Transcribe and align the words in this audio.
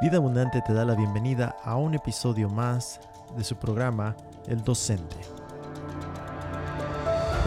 Vida 0.00 0.16
Abundante 0.16 0.60
te 0.60 0.74
da 0.74 0.84
la 0.84 0.96
bienvenida 0.96 1.56
a 1.62 1.76
un 1.76 1.94
episodio 1.94 2.48
más 2.50 3.00
de 3.36 3.44
su 3.44 3.54
programa 3.54 4.16
El 4.48 4.62
Docente. 4.64 5.16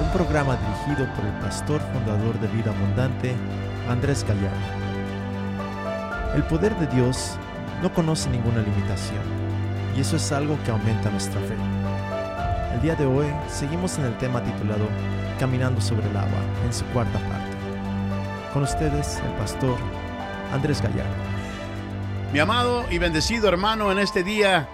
Un 0.02 0.10
programa 0.14 0.56
dirigido 0.56 1.14
por 1.14 1.26
el 1.26 1.34
pastor 1.40 1.82
fundador 1.94 2.40
de 2.40 2.48
Vida 2.48 2.72
Abundante, 2.72 3.36
Andrés 3.90 4.26
Gallardo. 4.26 4.58
El 6.36 6.44
poder 6.44 6.74
de 6.78 6.88
Dios 6.88 7.36
no 7.84 7.94
conoce 7.94 8.30
ninguna 8.30 8.62
limitación 8.62 9.24
y 9.96 10.00
eso 10.00 10.16
es 10.16 10.32
algo 10.32 10.58
que 10.64 10.72
aumenta 10.72 11.12
nuestra 11.12 11.42
fe. 11.42 11.58
El 12.74 12.82
día 12.82 12.96
de 12.96 13.06
hoy 13.06 13.28
seguimos 13.50 13.98
en 14.00 14.06
el 14.06 14.18
tema 14.20 14.42
titulado 14.42 14.88
Caminando 15.38 15.82
sobre 15.82 16.10
el 16.10 16.16
agua 16.16 16.40
en 16.66 16.74
su 16.74 16.86
cuarta 16.86 17.20
parte. 17.20 17.58
Con 18.54 18.64
ustedes 18.64 19.18
el 19.18 19.34
pastor 19.34 19.78
Andrés 20.54 20.82
Gallardo. 20.82 21.27
Mi 22.34 22.40
amado 22.40 22.86
y 22.92 22.98
bendecido 22.98 23.48
hermano, 23.48 23.90
en 23.90 24.00
este 24.00 24.22
día 24.22 24.68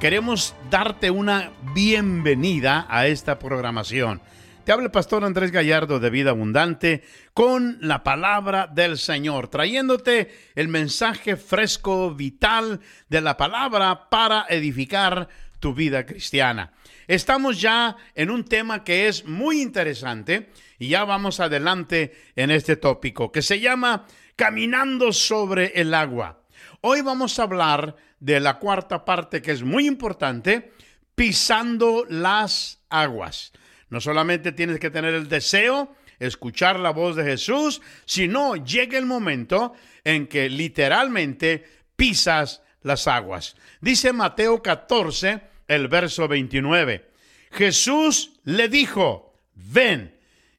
queremos 0.00 0.54
darte 0.70 1.10
una 1.10 1.52
bienvenida 1.74 2.86
a 2.88 3.06
esta 3.06 3.38
programación. 3.38 4.22
Te 4.64 4.72
habla 4.72 4.86
el 4.86 4.90
pastor 4.90 5.22
Andrés 5.22 5.52
Gallardo 5.52 6.00
de 6.00 6.08
Vida 6.08 6.30
Abundante 6.30 7.04
con 7.34 7.76
la 7.82 8.02
palabra 8.02 8.66
del 8.66 8.96
Señor, 8.96 9.48
trayéndote 9.48 10.34
el 10.54 10.68
mensaje 10.68 11.36
fresco, 11.36 12.14
vital 12.14 12.80
de 13.10 13.20
la 13.20 13.36
palabra 13.36 14.08
para 14.08 14.46
edificar 14.48 15.28
tu 15.60 15.74
vida 15.74 16.06
cristiana. 16.06 16.72
Estamos 17.06 17.60
ya 17.60 17.96
en 18.14 18.30
un 18.30 18.44
tema 18.44 18.84
que 18.84 19.06
es 19.06 19.26
muy 19.26 19.60
interesante 19.60 20.50
y 20.78 20.88
ya 20.88 21.04
vamos 21.04 21.40
adelante 21.40 22.16
en 22.34 22.50
este 22.50 22.76
tópico 22.76 23.30
que 23.30 23.42
se 23.42 23.60
llama 23.60 24.06
Caminando 24.34 25.12
sobre 25.12 25.72
el 25.80 25.92
agua. 25.92 26.40
Hoy 26.80 27.00
vamos 27.00 27.38
a 27.38 27.44
hablar 27.44 27.96
de 28.20 28.40
la 28.40 28.58
cuarta 28.58 29.04
parte 29.04 29.42
que 29.42 29.52
es 29.52 29.62
muy 29.62 29.86
importante, 29.86 30.72
pisando 31.14 32.04
las 32.08 32.80
aguas. 32.88 33.52
No 33.88 34.00
solamente 34.00 34.52
tienes 34.52 34.78
que 34.78 34.90
tener 34.90 35.14
el 35.14 35.28
deseo, 35.28 35.94
escuchar 36.18 36.78
la 36.78 36.90
voz 36.90 37.16
de 37.16 37.24
Jesús, 37.24 37.80
sino 38.04 38.56
llega 38.56 38.98
el 38.98 39.06
momento 39.06 39.74
en 40.04 40.26
que 40.26 40.48
literalmente 40.48 41.64
pisas 41.96 42.62
las 42.82 43.06
aguas. 43.06 43.56
Dice 43.80 44.12
Mateo 44.12 44.62
14, 44.62 45.40
el 45.68 45.88
verso 45.88 46.28
29. 46.28 47.10
Jesús 47.52 48.32
le 48.44 48.68
dijo, 48.68 49.34
ven. 49.54 50.14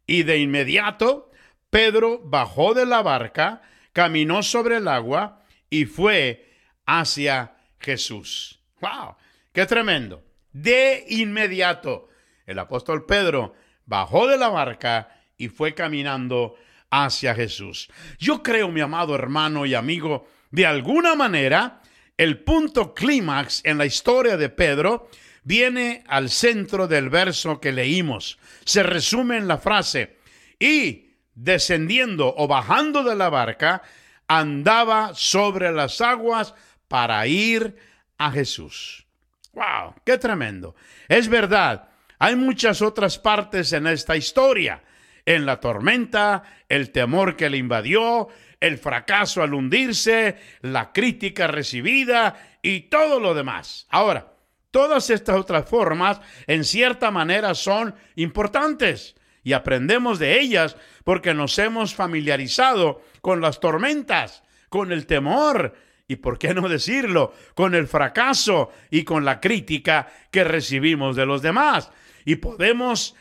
Y 0.06 0.24
de 0.24 0.38
inmediato 0.38 1.28
Pedro 1.70 2.20
bajó 2.24 2.74
de 2.74 2.86
la 2.86 3.02
barca, 3.02 3.62
caminó 3.94 4.42
sobre 4.44 4.78
el 4.78 4.88
agua, 4.88 5.37
y 5.70 5.86
fue 5.86 6.52
hacia 6.86 7.58
Jesús. 7.80 8.60
¡Wow! 8.82 9.16
¡Qué 9.54 9.66
tremendo! 9.66 10.24
De 10.52 11.06
inmediato, 11.10 12.10
el 12.46 12.60
apóstol 12.60 13.06
Pedro 13.06 13.54
bajó 13.86 14.28
de 14.28 14.38
la 14.38 14.50
barca 14.50 15.22
y 15.38 15.50
fue 15.50 15.74
caminando 15.74 16.56
hacia 16.90 17.36
Jesús. 17.36 17.90
Yo 18.18 18.42
creo, 18.42 18.70
mi 18.70 18.82
amado 18.82 19.16
hermano 19.16 19.66
y 19.66 19.76
amigo, 19.76 20.28
de 20.52 20.66
alguna 20.66 21.16
manera, 21.16 21.82
el 22.18 22.40
punto 22.40 22.94
clímax 22.94 23.62
en 23.64 23.78
la 23.78 23.86
historia 23.86 24.38
de 24.38 24.50
Pedro 24.50 25.10
viene 25.44 26.04
al 26.08 26.30
centro 26.30 26.88
del 26.88 27.10
verso 27.10 27.60
que 27.60 27.72
leímos. 27.72 28.40
Se 28.66 28.84
resume 28.84 29.38
en 29.38 29.48
la 29.48 29.58
frase, 29.58 30.18
y 30.60 31.12
descendiendo 31.36 32.34
o 32.36 32.48
bajando 32.48 33.04
de 33.04 33.16
la 33.16 33.30
barca, 33.30 33.84
andaba 34.28 35.14
sobre 35.14 35.72
las 35.72 36.02
aguas 36.02 36.54
para 36.88 37.26
ir 37.28 37.76
a 38.18 38.32
Jesús. 38.32 39.06
¡Wow! 39.54 39.96
¡Qué 40.06 40.18
tremendo! 40.18 40.76
Es 41.08 41.28
verdad, 41.30 41.90
hay 42.20 42.36
muchas 42.36 42.82
otras 42.82 43.18
partes 43.18 43.74
en 43.74 43.88
esta 43.88 44.16
historia. 44.16 44.84
En 45.26 45.46
la 45.46 45.60
tormenta, 45.60 46.44
el 46.70 46.92
temor 46.92 47.36
que 47.36 47.50
le 47.50 47.58
invadió, 47.58 48.30
el 48.62 48.78
fracaso 48.78 49.44
al 49.44 49.54
hundirse, 49.54 50.38
la 50.62 50.94
crítica 50.94 51.48
recibida 51.48 52.60
y 52.62 52.82
todo 52.82 53.20
lo 53.20 53.34
demás. 53.34 53.88
Ahora, 53.90 54.34
todas 54.72 55.10
estas 55.10 55.36
otras 55.36 55.68
formas, 55.68 56.22
en 56.48 56.64
cierta 56.64 57.12
manera, 57.12 57.56
son 57.56 57.94
importantes 58.16 59.17
y 59.48 59.54
aprendemos 59.54 60.20
de 60.20 60.42
ellas 60.42 60.76
porque 61.06 61.34
nos 61.34 61.58
hemos 61.58 61.96
familiarizado 61.96 63.02
con 63.22 63.40
las 63.40 63.62
tormentas, 63.62 64.44
con 64.68 64.92
el 64.92 65.06
temor 65.06 65.74
y, 66.06 66.18
por 66.18 66.38
qué 66.38 66.54
no 66.54 66.68
decirlo, 66.68 67.34
con 67.56 67.74
el 67.74 67.88
fracaso 67.88 68.74
y 68.92 69.06
con 69.06 69.24
la 69.24 69.40
crítica 69.40 70.10
que 70.32 70.44
recibimos 70.44 71.16
de 71.16 71.26
los 71.26 71.42
demás. 71.42 71.90
Y 72.26 72.36
podemos 72.36 73.16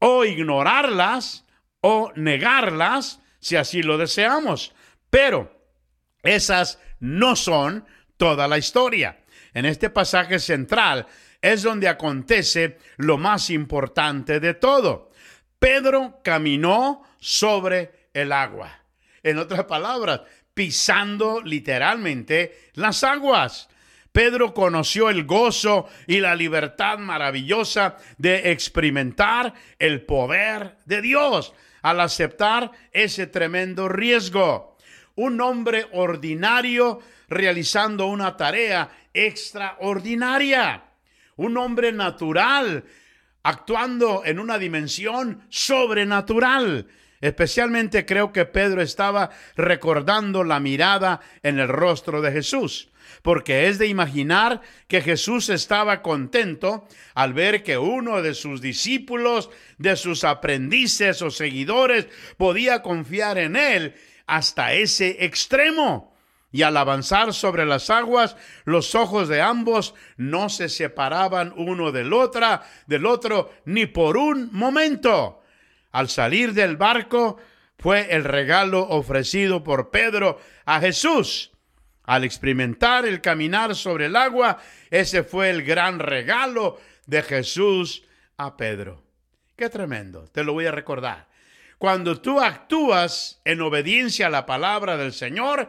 o 0.00 0.24
ignorarlas 0.24 1.46
o 1.80 2.10
negarlas 2.16 3.22
si 3.38 3.54
así 3.54 3.84
lo 3.84 3.98
deseamos. 3.98 4.74
Pero 5.10 5.62
esas 6.24 6.80
no 6.98 7.36
son 7.36 7.86
toda 8.16 8.48
la 8.48 8.58
historia. 8.58 9.20
En 9.54 9.64
este 9.64 9.90
pasaje 9.90 10.40
central 10.40 11.06
es 11.40 11.62
donde 11.62 11.86
acontece 11.86 12.78
lo 12.96 13.16
más 13.16 13.48
importante 13.48 14.40
de 14.40 14.54
todo. 14.54 15.07
Pedro 15.58 16.20
caminó 16.22 17.02
sobre 17.18 18.08
el 18.14 18.32
agua. 18.32 18.82
En 19.22 19.38
otras 19.38 19.64
palabras, 19.64 20.20
pisando 20.54 21.40
literalmente 21.40 22.70
las 22.74 23.04
aguas. 23.04 23.68
Pedro 24.12 24.54
conoció 24.54 25.10
el 25.10 25.24
gozo 25.24 25.88
y 26.06 26.20
la 26.20 26.34
libertad 26.34 26.98
maravillosa 26.98 27.96
de 28.16 28.50
experimentar 28.50 29.54
el 29.78 30.02
poder 30.02 30.78
de 30.86 31.02
Dios 31.02 31.52
al 31.82 32.00
aceptar 32.00 32.72
ese 32.92 33.26
tremendo 33.26 33.88
riesgo. 33.88 34.76
Un 35.14 35.40
hombre 35.40 35.86
ordinario 35.92 37.00
realizando 37.28 38.06
una 38.06 38.36
tarea 38.36 38.90
extraordinaria. 39.12 40.84
Un 41.36 41.56
hombre 41.56 41.92
natural 41.92 42.84
actuando 43.48 44.22
en 44.26 44.38
una 44.38 44.58
dimensión 44.58 45.42
sobrenatural. 45.48 46.86
Especialmente 47.20 48.04
creo 48.04 48.30
que 48.30 48.44
Pedro 48.44 48.82
estaba 48.82 49.30
recordando 49.56 50.44
la 50.44 50.60
mirada 50.60 51.20
en 51.42 51.58
el 51.58 51.66
rostro 51.66 52.20
de 52.20 52.30
Jesús, 52.30 52.90
porque 53.22 53.68
es 53.68 53.78
de 53.78 53.86
imaginar 53.86 54.60
que 54.86 55.00
Jesús 55.00 55.48
estaba 55.48 56.02
contento 56.02 56.86
al 57.14 57.32
ver 57.32 57.62
que 57.62 57.78
uno 57.78 58.20
de 58.20 58.34
sus 58.34 58.60
discípulos, 58.60 59.48
de 59.78 59.96
sus 59.96 60.24
aprendices 60.24 61.22
o 61.22 61.30
seguidores, 61.30 62.06
podía 62.36 62.82
confiar 62.82 63.38
en 63.38 63.56
él 63.56 63.94
hasta 64.26 64.74
ese 64.74 65.24
extremo 65.24 66.17
y 66.50 66.62
al 66.62 66.76
avanzar 66.76 67.34
sobre 67.34 67.66
las 67.66 67.90
aguas, 67.90 68.36
los 68.64 68.94
ojos 68.94 69.28
de 69.28 69.42
ambos 69.42 69.94
no 70.16 70.48
se 70.48 70.68
separaban 70.68 71.52
uno 71.56 71.92
del 71.92 72.12
otro, 72.12 72.60
del 72.86 73.06
otro 73.06 73.52
ni 73.64 73.86
por 73.86 74.16
un 74.16 74.48
momento. 74.52 75.42
Al 75.92 76.08
salir 76.08 76.54
del 76.54 76.76
barco 76.76 77.38
fue 77.78 78.14
el 78.14 78.24
regalo 78.24 78.80
ofrecido 78.88 79.62
por 79.62 79.90
Pedro 79.90 80.40
a 80.64 80.80
Jesús. 80.80 81.52
Al 82.04 82.24
experimentar 82.24 83.04
el 83.04 83.20
caminar 83.20 83.74
sobre 83.74 84.06
el 84.06 84.16
agua, 84.16 84.58
ese 84.90 85.22
fue 85.22 85.50
el 85.50 85.62
gran 85.62 85.98
regalo 85.98 86.80
de 87.06 87.22
Jesús 87.22 88.04
a 88.38 88.56
Pedro. 88.56 89.02
Qué 89.56 89.68
tremendo, 89.68 90.28
te 90.28 90.42
lo 90.44 90.54
voy 90.54 90.64
a 90.64 90.70
recordar. 90.70 91.28
Cuando 91.76 92.20
tú 92.20 92.40
actúas 92.40 93.40
en 93.44 93.60
obediencia 93.60 94.28
a 94.28 94.30
la 94.30 94.46
palabra 94.46 94.96
del 94.96 95.12
Señor, 95.12 95.68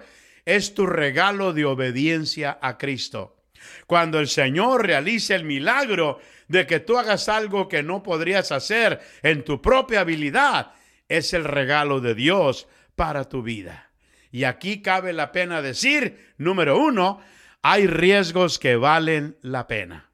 es 0.55 0.73
tu 0.73 0.87
regalo 0.87 1.53
de 1.53 1.65
obediencia 1.65 2.57
a 2.59 2.79
Cristo. 2.79 3.37
Cuando 3.85 4.19
el 4.19 4.27
Señor 4.27 4.85
realice 4.85 5.35
el 5.35 5.43
milagro 5.43 6.19
de 6.47 6.65
que 6.65 6.79
tú 6.79 6.97
hagas 6.97 7.29
algo 7.29 7.67
que 7.67 7.83
no 7.83 8.01
podrías 8.01 8.51
hacer 8.51 8.99
en 9.21 9.43
tu 9.43 9.61
propia 9.61 10.01
habilidad, 10.01 10.71
es 11.07 11.33
el 11.33 11.43
regalo 11.43 12.01
de 12.01 12.15
Dios 12.15 12.67
para 12.95 13.29
tu 13.29 13.43
vida. 13.43 13.91
Y 14.31 14.45
aquí 14.45 14.81
cabe 14.81 15.13
la 15.13 15.31
pena 15.31 15.61
decir, 15.61 16.33
número 16.37 16.79
uno, 16.79 17.21
hay 17.61 17.85
riesgos 17.85 18.57
que 18.57 18.75
valen 18.75 19.37
la 19.41 19.67
pena. 19.67 20.09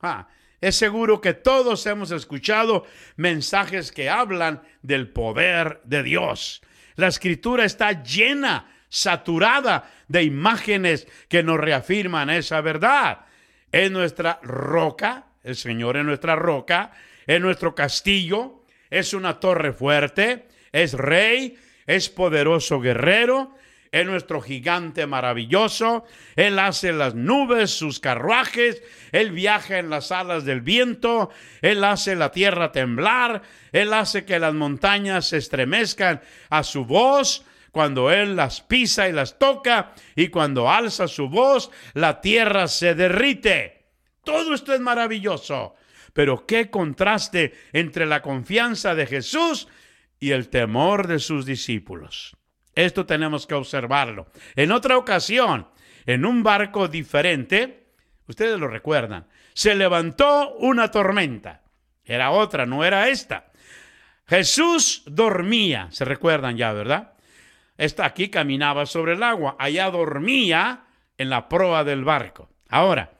Ah, 0.00 0.28
es 0.60 0.74
seguro 0.74 1.20
que 1.20 1.34
todos 1.34 1.86
hemos 1.86 2.10
escuchado 2.10 2.84
mensajes 3.16 3.92
que 3.92 4.10
hablan 4.10 4.62
del 4.82 5.08
poder 5.08 5.80
de 5.84 6.02
Dios. 6.02 6.62
La 6.96 7.06
escritura 7.06 7.64
está 7.64 8.02
llena 8.02 8.74
saturada 8.88 9.90
de 10.08 10.22
imágenes 10.22 11.06
que 11.28 11.42
nos 11.42 11.58
reafirman 11.58 12.30
esa 12.30 12.60
verdad. 12.60 13.26
Es 13.70 13.90
nuestra 13.90 14.40
roca, 14.42 15.26
el 15.44 15.56
Señor 15.56 15.96
es 15.96 16.04
nuestra 16.04 16.36
roca, 16.36 16.92
es 17.26 17.40
nuestro 17.40 17.74
castillo, 17.74 18.64
es 18.90 19.12
una 19.12 19.40
torre 19.40 19.72
fuerte, 19.72 20.48
es 20.72 20.94
rey, 20.94 21.58
es 21.86 22.08
poderoso 22.08 22.80
guerrero, 22.80 23.54
es 23.92 24.06
nuestro 24.06 24.40
gigante 24.40 25.06
maravilloso. 25.06 26.04
Él 26.36 26.58
hace 26.58 26.92
las 26.92 27.14
nubes, 27.14 27.70
sus 27.70 28.00
carruajes. 28.00 28.82
Él 29.12 29.32
viaja 29.32 29.78
en 29.78 29.90
las 29.90 30.12
alas 30.12 30.44
del 30.44 30.60
viento. 30.60 31.30
Él 31.62 31.82
hace 31.84 32.14
la 32.14 32.30
tierra 32.30 32.72
temblar. 32.72 33.42
Él 33.72 33.92
hace 33.92 34.24
que 34.24 34.38
las 34.38 34.54
montañas 34.54 35.28
se 35.28 35.38
estremezcan 35.38 36.20
a 36.50 36.62
su 36.62 36.84
voz. 36.84 37.44
Cuando 37.72 38.10
Él 38.10 38.36
las 38.36 38.60
pisa 38.60 39.08
y 39.08 39.12
las 39.12 39.38
toca. 39.38 39.92
Y 40.16 40.28
cuando 40.28 40.70
alza 40.70 41.08
su 41.08 41.28
voz, 41.28 41.70
la 41.94 42.20
tierra 42.20 42.68
se 42.68 42.94
derrite. 42.94 43.86
Todo 44.24 44.54
esto 44.54 44.72
es 44.74 44.80
maravilloso. 44.80 45.74
Pero 46.12 46.46
qué 46.46 46.70
contraste 46.70 47.54
entre 47.72 48.06
la 48.06 48.22
confianza 48.22 48.94
de 48.94 49.06
Jesús 49.06 49.68
y 50.20 50.32
el 50.32 50.48
temor 50.48 51.06
de 51.06 51.18
sus 51.18 51.46
discípulos. 51.46 52.36
Esto 52.74 53.06
tenemos 53.06 53.46
que 53.46 53.54
observarlo. 53.54 54.28
En 54.54 54.72
otra 54.72 54.96
ocasión, 54.96 55.68
en 56.06 56.24
un 56.24 56.42
barco 56.42 56.88
diferente, 56.88 57.88
ustedes 58.26 58.58
lo 58.58 58.68
recuerdan, 58.68 59.26
se 59.52 59.74
levantó 59.74 60.54
una 60.56 60.90
tormenta. 60.90 61.62
Era 62.04 62.30
otra, 62.30 62.66
no 62.66 62.84
era 62.84 63.08
esta. 63.08 63.50
Jesús 64.26 65.02
dormía, 65.06 65.88
se 65.90 66.04
recuerdan 66.04 66.56
ya, 66.56 66.72
¿verdad? 66.72 67.14
Esta 67.78 68.04
aquí 68.04 68.28
caminaba 68.28 68.84
sobre 68.84 69.14
el 69.14 69.22
agua, 69.22 69.56
allá 69.58 69.90
dormía 69.90 70.84
en 71.16 71.30
la 71.30 71.48
proa 71.48 71.84
del 71.84 72.04
barco. 72.04 72.50
Ahora, 72.68 73.12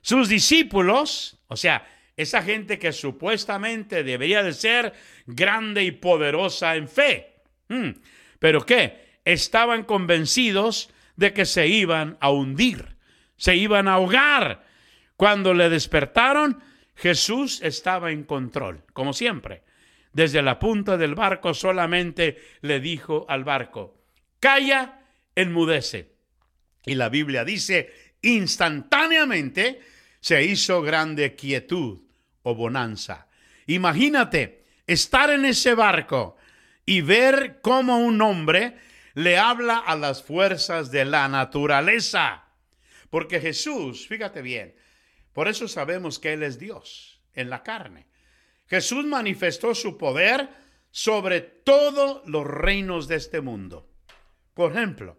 sus 0.00 0.28
discípulos, 0.28 1.38
o 1.48 1.56
sea, 1.56 1.86
esa 2.16 2.42
gente 2.42 2.78
que 2.78 2.92
supuestamente 2.92 4.04
debería 4.04 4.42
de 4.42 4.54
ser 4.54 4.94
grande 5.26 5.84
y 5.84 5.90
poderosa 5.90 6.76
en 6.76 6.88
fe. 6.88 7.42
Hmm, 7.68 7.90
¿Pero 8.38 8.64
qué? 8.64 9.04
estaban 9.24 9.84
convencidos 9.84 10.90
de 11.16 11.32
que 11.32 11.46
se 11.46 11.66
iban 11.66 12.18
a 12.20 12.30
hundir, 12.30 12.96
se 13.36 13.56
iban 13.56 13.88
a 13.88 13.94
ahogar. 13.94 14.64
Cuando 15.16 15.54
le 15.54 15.68
despertaron, 15.70 16.62
Jesús 16.94 17.60
estaba 17.62 18.10
en 18.10 18.24
control, 18.24 18.84
como 18.92 19.12
siempre. 19.12 19.62
Desde 20.12 20.42
la 20.42 20.58
punta 20.58 20.96
del 20.96 21.14
barco 21.14 21.54
solamente 21.54 22.38
le 22.60 22.80
dijo 22.80 23.26
al 23.28 23.44
barco, 23.44 24.03
calla, 24.44 25.00
enmudece. 25.34 26.12
Y 26.84 26.96
la 26.96 27.08
Biblia 27.08 27.46
dice, 27.46 27.90
instantáneamente 28.20 29.80
se 30.20 30.44
hizo 30.44 30.82
grande 30.82 31.34
quietud 31.34 32.02
o 32.42 32.54
bonanza. 32.54 33.26
Imagínate 33.66 34.66
estar 34.86 35.30
en 35.30 35.46
ese 35.46 35.74
barco 35.74 36.36
y 36.84 37.00
ver 37.00 37.60
cómo 37.62 37.96
un 37.96 38.20
hombre 38.20 38.76
le 39.14 39.38
habla 39.38 39.78
a 39.78 39.96
las 39.96 40.22
fuerzas 40.22 40.90
de 40.90 41.06
la 41.06 41.26
naturaleza. 41.26 42.44
Porque 43.08 43.40
Jesús, 43.40 44.06
fíjate 44.06 44.42
bien, 44.42 44.74
por 45.32 45.48
eso 45.48 45.68
sabemos 45.68 46.18
que 46.18 46.34
Él 46.34 46.42
es 46.42 46.58
Dios 46.58 47.22
en 47.32 47.48
la 47.48 47.62
carne. 47.62 48.08
Jesús 48.66 49.06
manifestó 49.06 49.74
su 49.74 49.96
poder 49.96 50.50
sobre 50.90 51.40
todos 51.40 52.20
los 52.26 52.46
reinos 52.46 53.08
de 53.08 53.16
este 53.16 53.40
mundo. 53.40 53.93
Por 54.54 54.72
ejemplo, 54.72 55.18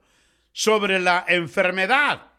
sobre 0.52 1.00
la 1.00 1.26
enfermedad, 1.28 2.32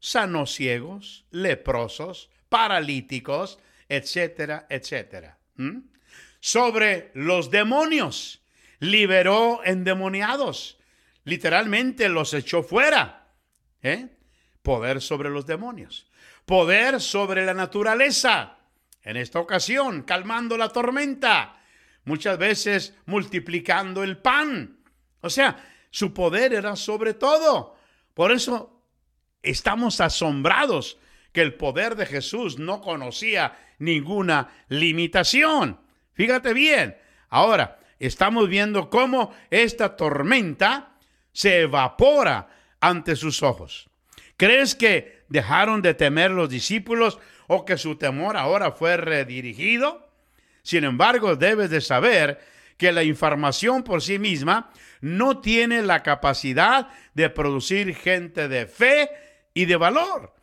sanos 0.00 0.54
ciegos, 0.54 1.26
leprosos, 1.30 2.30
paralíticos, 2.48 3.58
etcétera, 3.88 4.66
etcétera. 4.68 5.38
Sobre 6.40 7.10
los 7.14 7.50
demonios, 7.50 8.42
liberó 8.80 9.60
endemoniados 9.64 10.78
literalmente 11.28 12.08
los 12.08 12.32
echó 12.34 12.62
fuera. 12.62 13.28
¿eh? 13.82 14.08
Poder 14.62 15.00
sobre 15.00 15.28
los 15.28 15.46
demonios. 15.46 16.10
Poder 16.44 17.00
sobre 17.00 17.44
la 17.44 17.54
naturaleza. 17.54 18.56
En 19.02 19.16
esta 19.16 19.38
ocasión, 19.38 20.02
calmando 20.02 20.56
la 20.56 20.70
tormenta. 20.70 21.60
Muchas 22.04 22.38
veces 22.38 22.94
multiplicando 23.06 24.02
el 24.02 24.16
pan. 24.16 24.78
O 25.20 25.28
sea, 25.28 25.62
su 25.90 26.12
poder 26.12 26.52
era 26.52 26.76
sobre 26.76 27.14
todo. 27.14 27.76
Por 28.14 28.32
eso 28.32 28.82
estamos 29.42 30.00
asombrados 30.00 30.98
que 31.32 31.40
el 31.42 31.54
poder 31.54 31.96
de 31.96 32.06
Jesús 32.06 32.58
no 32.58 32.80
conocía 32.80 33.56
ninguna 33.78 34.64
limitación. 34.68 35.80
Fíjate 36.14 36.52
bien. 36.52 36.96
Ahora, 37.28 37.78
estamos 37.98 38.48
viendo 38.48 38.90
cómo 38.90 39.34
esta 39.50 39.96
tormenta 39.96 40.96
se 41.32 41.60
evapora 41.60 42.48
ante 42.80 43.16
sus 43.16 43.42
ojos. 43.42 43.88
¿Crees 44.36 44.74
que 44.74 45.24
dejaron 45.28 45.82
de 45.82 45.94
temer 45.94 46.30
los 46.30 46.48
discípulos 46.48 47.18
o 47.46 47.64
que 47.64 47.76
su 47.76 47.96
temor 47.96 48.36
ahora 48.36 48.72
fue 48.72 48.96
redirigido? 48.96 50.08
Sin 50.62 50.84
embargo, 50.84 51.36
debes 51.36 51.70
de 51.70 51.80
saber 51.80 52.40
que 52.78 52.92
la 52.92 53.02
información 53.02 53.82
por 53.82 54.00
sí 54.00 54.18
misma 54.18 54.70
no 55.02 55.40
tiene 55.40 55.82
la 55.82 56.02
capacidad 56.02 56.88
de 57.12 57.28
producir 57.28 57.94
gente 57.94 58.48
de 58.48 58.66
fe 58.66 59.10
y 59.52 59.66
de 59.66 59.76
valor. 59.76 60.34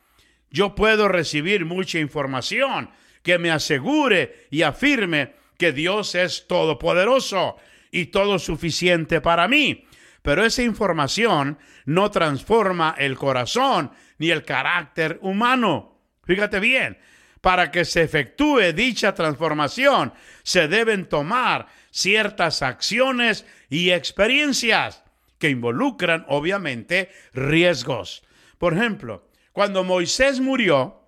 Yo 0.52 0.76
puedo 0.76 1.08
recibir 1.08 1.66
mucha 1.66 1.98
información 1.98 2.92
que 3.24 3.40
me 3.40 3.50
asegure 3.50 4.48
y 4.52 4.62
afirme 4.62 5.34
que 5.58 5.72
Dios 5.72 6.14
es 6.14 6.46
todopoderoso 6.48 7.58
y 7.90 8.08
todo 8.08 8.38
suficiente 8.38 9.22
para 9.22 9.48
mí 9.48 9.88
pero 10.26 10.44
esa 10.44 10.64
información 10.64 11.60
no 11.86 12.10
transforma 12.10 12.96
el 12.98 13.16
corazón 13.16 13.92
ni 14.18 14.32
el 14.32 14.44
carácter 14.44 15.20
humano. 15.22 16.02
Fíjate 16.24 16.60
bien, 16.60 16.98
para 17.46 17.70
que 17.70 17.86
se 17.86 18.02
efectúe 18.02 18.74
dicha 18.74 19.14
transformación 19.14 20.14
se 20.42 20.68
deben 20.68 21.06
tomar 21.06 21.68
ciertas 21.92 22.64
acciones 22.64 23.46
y 23.70 23.92
experiencias 23.92 25.04
que 25.38 25.52
involucran 25.52 26.26
obviamente 26.28 27.12
riesgos. 27.34 28.24
Por 28.58 28.74
ejemplo, 28.74 29.30
cuando 29.52 29.84
Moisés 29.84 30.40
murió, 30.40 31.04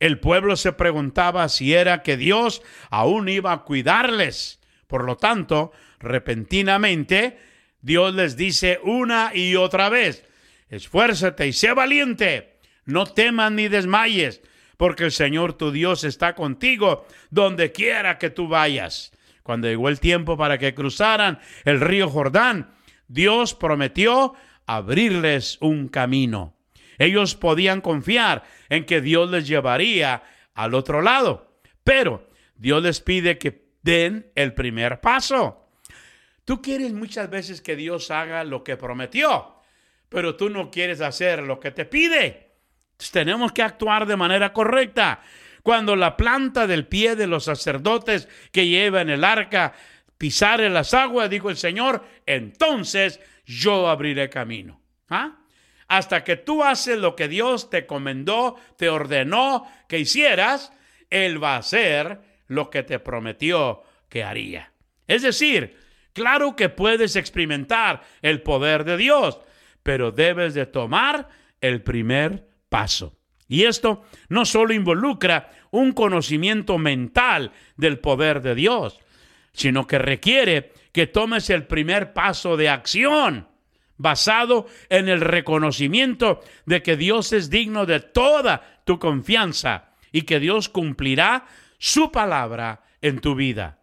el 0.00 0.18
pueblo 0.18 0.56
se 0.56 0.72
preguntaba 0.72 1.48
si 1.48 1.72
era 1.72 2.02
que 2.02 2.16
Dios 2.16 2.62
aún 2.90 3.28
iba 3.28 3.52
a 3.52 3.62
cuidarles. 3.62 4.58
Por 4.88 5.04
lo 5.04 5.16
tanto, 5.16 5.70
repentinamente, 6.00 7.38
Dios 7.80 8.12
les 8.12 8.36
dice 8.36 8.80
una 8.82 9.30
y 9.32 9.54
otra 9.54 9.88
vez, 9.88 10.24
esfuérzate 10.68 11.46
y 11.46 11.52
sé 11.52 11.72
valiente, 11.74 12.58
no 12.86 13.06
temas 13.06 13.52
ni 13.52 13.68
desmayes, 13.68 14.42
porque 14.76 15.04
el 15.04 15.12
Señor 15.12 15.54
tu 15.54 15.70
Dios 15.70 16.04
está 16.04 16.34
contigo 16.34 17.06
donde 17.30 17.72
quiera 17.72 18.18
que 18.18 18.30
tú 18.30 18.48
vayas. 18.48 19.12
Cuando 19.42 19.68
llegó 19.68 19.88
el 19.88 20.00
tiempo 20.00 20.36
para 20.36 20.58
que 20.58 20.74
cruzaran 20.74 21.38
el 21.64 21.80
río 21.80 22.08
Jordán, 22.08 22.74
Dios 23.08 23.54
prometió 23.54 24.34
abrirles 24.66 25.58
un 25.60 25.88
camino. 25.88 26.56
Ellos 26.98 27.34
podían 27.34 27.80
confiar 27.80 28.44
en 28.68 28.84
que 28.84 29.00
Dios 29.00 29.30
les 29.30 29.46
llevaría 29.46 30.22
al 30.54 30.74
otro 30.74 31.02
lado, 31.02 31.60
pero 31.84 32.28
Dios 32.56 32.82
les 32.82 33.00
pide 33.00 33.38
que 33.38 33.66
den 33.82 34.30
el 34.34 34.54
primer 34.54 35.00
paso. 35.00 35.68
Tú 36.44 36.62
quieres 36.62 36.92
muchas 36.92 37.28
veces 37.28 37.60
que 37.60 37.76
Dios 37.76 38.10
haga 38.10 38.44
lo 38.44 38.64
que 38.64 38.76
prometió, 38.76 39.56
pero 40.08 40.36
tú 40.36 40.48
no 40.48 40.70
quieres 40.70 41.00
hacer 41.00 41.42
lo 41.42 41.60
que 41.60 41.70
te 41.70 41.84
pide. 41.84 42.45
Tenemos 43.12 43.52
que 43.52 43.62
actuar 43.62 44.06
de 44.06 44.16
manera 44.16 44.52
correcta. 44.52 45.20
Cuando 45.62 45.96
la 45.96 46.16
planta 46.16 46.66
del 46.66 46.86
pie 46.86 47.16
de 47.16 47.26
los 47.26 47.44
sacerdotes 47.44 48.28
que 48.52 48.66
llevan 48.68 49.10
el 49.10 49.24
arca 49.24 49.74
pisare 50.16 50.70
las 50.70 50.94
aguas, 50.94 51.28
dijo 51.28 51.50
el 51.50 51.56
Señor, 51.56 52.04
entonces 52.24 53.20
yo 53.44 53.88
abriré 53.88 54.30
camino. 54.30 54.80
¿Ah? 55.08 55.38
Hasta 55.88 56.24
que 56.24 56.36
tú 56.36 56.64
haces 56.64 56.98
lo 56.98 57.14
que 57.14 57.28
Dios 57.28 57.70
te 57.70 57.86
comendó, 57.86 58.56
te 58.76 58.88
ordenó 58.88 59.70
que 59.88 59.98
hicieras, 59.98 60.72
Él 61.10 61.42
va 61.42 61.54
a 61.54 61.58
hacer 61.58 62.20
lo 62.48 62.70
que 62.70 62.82
te 62.82 62.98
prometió 62.98 63.82
que 64.08 64.24
haría. 64.24 64.72
Es 65.06 65.22
decir, 65.22 65.76
Claro 66.16 66.56
que 66.56 66.70
puedes 66.70 67.14
experimentar 67.14 68.00
el 68.22 68.40
poder 68.40 68.84
de 68.84 68.96
Dios, 68.96 69.38
pero 69.82 70.12
debes 70.12 70.54
de 70.54 70.64
tomar 70.64 71.28
el 71.60 71.82
primer 71.82 72.48
paso. 72.68 73.16
Y 73.48 73.64
esto 73.64 74.04
no 74.28 74.44
solo 74.44 74.74
involucra 74.74 75.50
un 75.70 75.92
conocimiento 75.92 76.78
mental 76.78 77.52
del 77.76 77.98
poder 77.98 78.42
de 78.42 78.54
Dios, 78.54 78.98
sino 79.52 79.86
que 79.86 79.98
requiere 79.98 80.72
que 80.92 81.06
tomes 81.06 81.50
el 81.50 81.66
primer 81.66 82.12
paso 82.12 82.56
de 82.56 82.68
acción 82.68 83.48
basado 83.98 84.66
en 84.88 85.08
el 85.08 85.20
reconocimiento 85.20 86.40
de 86.66 86.82
que 86.82 86.96
Dios 86.96 87.32
es 87.32 87.50
digno 87.50 87.86
de 87.86 88.00
toda 88.00 88.82
tu 88.84 88.98
confianza 88.98 89.90
y 90.12 90.22
que 90.22 90.40
Dios 90.40 90.68
cumplirá 90.68 91.46
su 91.78 92.10
palabra 92.12 92.84
en 93.00 93.20
tu 93.20 93.34
vida. 93.34 93.80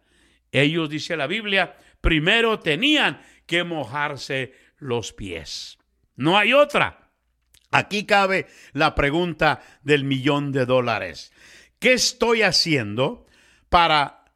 Ellos, 0.52 0.88
dice 0.88 1.16
la 1.16 1.26
Biblia, 1.26 1.76
primero 2.00 2.60
tenían 2.60 3.20
que 3.46 3.64
mojarse 3.64 4.54
los 4.78 5.12
pies. 5.12 5.78
No 6.16 6.38
hay 6.38 6.52
otra. 6.52 7.03
Aquí 7.74 8.06
cabe 8.06 8.46
la 8.72 8.94
pregunta 8.94 9.60
del 9.82 10.04
millón 10.04 10.52
de 10.52 10.64
dólares. 10.64 11.32
¿Qué 11.80 11.92
estoy 11.92 12.42
haciendo 12.42 13.26
para 13.68 14.26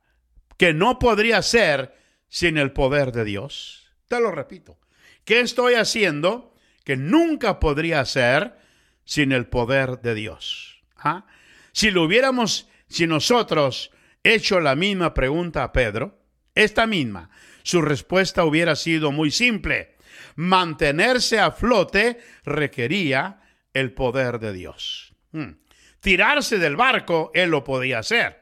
que 0.56 0.74
no 0.74 0.98
podría 0.98 1.40
ser 1.42 1.94
sin 2.28 2.58
el 2.58 2.72
poder 2.72 3.12
de 3.12 3.24
Dios? 3.24 3.92
Te 4.08 4.18
lo 4.18 4.32
repito. 4.32 4.80
¿Qué 5.24 5.38
estoy 5.38 5.74
haciendo 5.74 6.52
que 6.82 6.96
nunca 6.96 7.60
podría 7.60 8.04
ser 8.06 8.58
sin 9.04 9.30
el 9.30 9.46
poder 9.46 10.00
de 10.00 10.16
Dios? 10.16 10.82
¿Ah? 10.96 11.24
Si 11.70 11.92
lo 11.92 12.02
hubiéramos, 12.02 12.68
si 12.88 13.06
nosotros 13.06 13.92
hecho 14.24 14.58
la 14.58 14.74
misma 14.74 15.14
pregunta 15.14 15.62
a 15.62 15.70
Pedro, 15.72 16.18
esta 16.56 16.88
misma, 16.88 17.30
su 17.62 17.82
respuesta 17.82 18.44
hubiera 18.44 18.74
sido 18.74 19.12
muy 19.12 19.30
simple. 19.30 19.94
Mantenerse 20.38 21.40
a 21.40 21.50
flote 21.50 22.20
requería 22.44 23.40
el 23.74 23.92
poder 23.92 24.38
de 24.38 24.52
Dios. 24.52 25.12
Hmm. 25.32 25.54
Tirarse 25.98 26.60
del 26.60 26.76
barco, 26.76 27.32
él 27.34 27.50
lo 27.50 27.64
podía 27.64 27.98
hacer. 27.98 28.40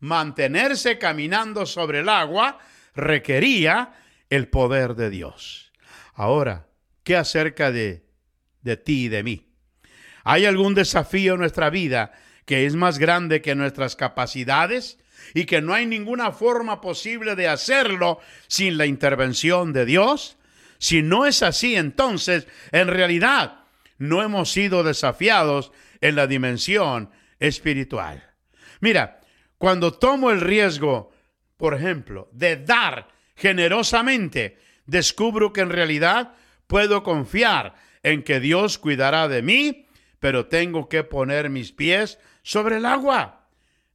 Mantenerse 0.00 0.98
caminando 0.98 1.64
sobre 1.64 2.00
el 2.00 2.10
agua 2.10 2.58
requería 2.94 3.94
el 4.28 4.48
poder 4.48 4.94
de 4.96 5.08
Dios. 5.08 5.72
Ahora, 6.12 6.66
¿qué 7.04 7.16
acerca 7.16 7.72
de, 7.72 8.04
de 8.60 8.76
ti 8.76 9.04
y 9.04 9.08
de 9.08 9.22
mí? 9.22 9.48
¿Hay 10.24 10.44
algún 10.44 10.74
desafío 10.74 11.32
en 11.32 11.40
nuestra 11.40 11.70
vida 11.70 12.12
que 12.44 12.66
es 12.66 12.74
más 12.74 12.98
grande 12.98 13.40
que 13.40 13.54
nuestras 13.54 13.96
capacidades 13.96 14.98
y 15.32 15.46
que 15.46 15.62
no 15.62 15.72
hay 15.72 15.86
ninguna 15.86 16.32
forma 16.32 16.82
posible 16.82 17.34
de 17.34 17.48
hacerlo 17.48 18.20
sin 18.46 18.76
la 18.76 18.84
intervención 18.84 19.72
de 19.72 19.86
Dios? 19.86 20.36
Si 20.80 21.02
no 21.02 21.26
es 21.26 21.42
así, 21.42 21.76
entonces, 21.76 22.48
en 22.72 22.88
realidad, 22.88 23.64
no 23.98 24.22
hemos 24.22 24.50
sido 24.50 24.82
desafiados 24.82 25.72
en 26.00 26.16
la 26.16 26.26
dimensión 26.26 27.10
espiritual. 27.38 28.32
Mira, 28.80 29.20
cuando 29.58 29.92
tomo 29.92 30.30
el 30.30 30.40
riesgo, 30.40 31.12
por 31.58 31.74
ejemplo, 31.74 32.30
de 32.32 32.56
dar 32.56 33.08
generosamente, 33.36 34.58
descubro 34.86 35.52
que 35.52 35.60
en 35.60 35.68
realidad 35.68 36.32
puedo 36.66 37.02
confiar 37.02 37.74
en 38.02 38.22
que 38.22 38.40
Dios 38.40 38.78
cuidará 38.78 39.28
de 39.28 39.42
mí, 39.42 39.86
pero 40.18 40.46
tengo 40.46 40.88
que 40.88 41.04
poner 41.04 41.50
mis 41.50 41.72
pies 41.72 42.18
sobre 42.42 42.78
el 42.78 42.86
agua. 42.86 43.46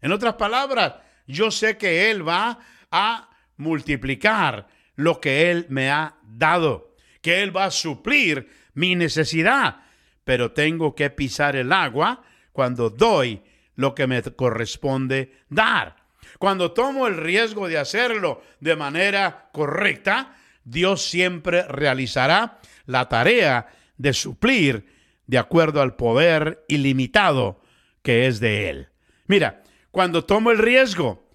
En 0.01 0.12
otras 0.12 0.36
palabras, 0.36 0.94
yo 1.25 1.50
sé 1.50 1.80
que 1.80 2.12
Él 2.12 2.27
va 2.27 2.60
a 2.92 3.32
multiplicar 3.58 4.68
lo 4.96 5.20
que 5.20 5.52
Él 5.52 5.66
me 5.70 5.90
ha 5.90 6.16
dado, 6.24 6.96
que 7.22 7.44
Él 7.44 7.56
va 7.56 7.66
a 7.66 7.72
suplir 7.72 8.50
mi 8.74 8.96
necesidad, 8.96 9.84
pero 10.24 10.52
tengo 10.52 10.96
que 10.96 11.10
pisar 11.10 11.56
el 11.56 11.72
agua 11.72 12.24
cuando 12.52 12.90
doy 12.90 13.42
lo 13.75 13.94
que 13.94 14.08
me 14.08 14.22
corresponde 14.22 15.34
dar. 15.50 15.96
Cuando 16.40 16.72
tomo 16.72 17.08
el 17.08 17.18
riesgo 17.18 17.68
de 17.68 17.78
hacerlo 17.78 18.42
de 18.60 18.75
manera 18.75 19.50
correcta, 19.52 20.36
Dios 20.64 21.04
siempre 21.04 21.64
realizará 21.64 22.60
la 22.86 23.08
tarea 23.08 23.68
de 23.98 24.14
suplir 24.14 24.86
de 25.28 25.38
acuerdo 25.38 25.82
al 25.82 25.96
poder 25.96 26.64
ilimitado 26.68 27.62
que 28.02 28.28
es 28.28 28.40
de 28.40 28.70
Él. 28.70 28.90
Mira, 29.28 29.64
cuando 29.92 30.25
tomo 30.25 30.52
el 30.52 30.58
riesgo, 30.58 31.28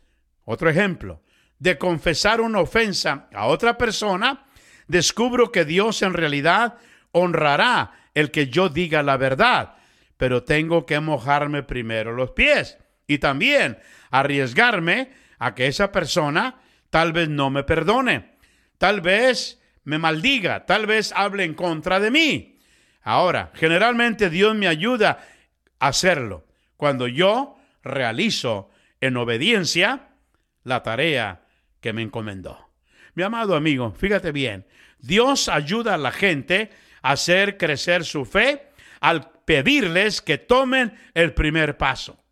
otro 0.45 0.69
ejemplo, 0.69 1.23
de 1.61 1.79
confesar 1.79 2.41
una 2.41 2.59
ofensa 2.59 3.29
a 3.33 3.47
otra 3.47 3.79
persona, 3.79 4.45
descubro 4.89 5.53
que 5.53 5.65
Dios 5.65 6.03
en 6.03 6.15
realidad 6.15 6.79
honrará 7.13 7.93
el 8.15 8.33
que 8.33 8.49
yo 8.49 8.69
diga 8.69 9.03
la 9.03 9.17
verdad, 9.17 9.75
pero 10.17 10.43
tengo 10.43 10.85
que 10.87 10.99
mojarme 10.99 11.63
primero 11.63 12.13
los 12.13 12.33
pies 12.33 12.79
y 13.07 13.19
también 13.19 13.79
arriesgarme 14.11 15.13
a 15.39 15.55
que 15.55 15.67
esa 15.67 15.93
persona 15.93 16.57
tal 16.89 17.13
vez 17.13 17.29
no 17.29 17.51
me 17.51 17.63
perdone, 17.63 18.37
tal 18.79 19.01
vez 19.01 19.61
me 19.85 19.99
maldiga, 19.99 20.67
tal 20.67 20.87
vez 20.87 21.13
hable 21.15 21.45
en 21.45 21.55
contra 21.55 22.01
de 22.01 22.11
mí. 22.11 22.59
Ahora, 23.03 23.53
generalmente 23.55 24.31
Dios 24.31 24.55
me 24.55 24.67
ayuda 24.67 25.27
a 25.79 25.89
hacerlo, 25.89 26.47
cuando 26.77 27.07
yo 27.07 27.57
realizo 27.83 28.71
en 29.01 29.17
obediencia 29.17 30.09
la 30.65 30.83
tarea 30.83 31.43
que 31.81 31.93
me 31.93 32.03
encomendó. 32.03 32.71
Mi 33.15 33.23
amado 33.23 33.57
amigo, 33.57 33.93
fíjate 33.93 34.33
bien, 34.33 34.67
Dios 34.99 35.49
ayuda 35.49 35.95
a 35.95 35.99
la 35.99 36.13
gente 36.13 36.71
a 37.03 37.13
hacer 37.13 37.57
crecer 37.57 38.05
su 38.05 38.25
fe 38.25 38.69
al 39.01 39.31
pedirles 39.45 40.21
que 40.21 40.39
tomen 40.39 40.95
el 41.15 41.33
primer 41.33 41.77
paso. 41.77 42.23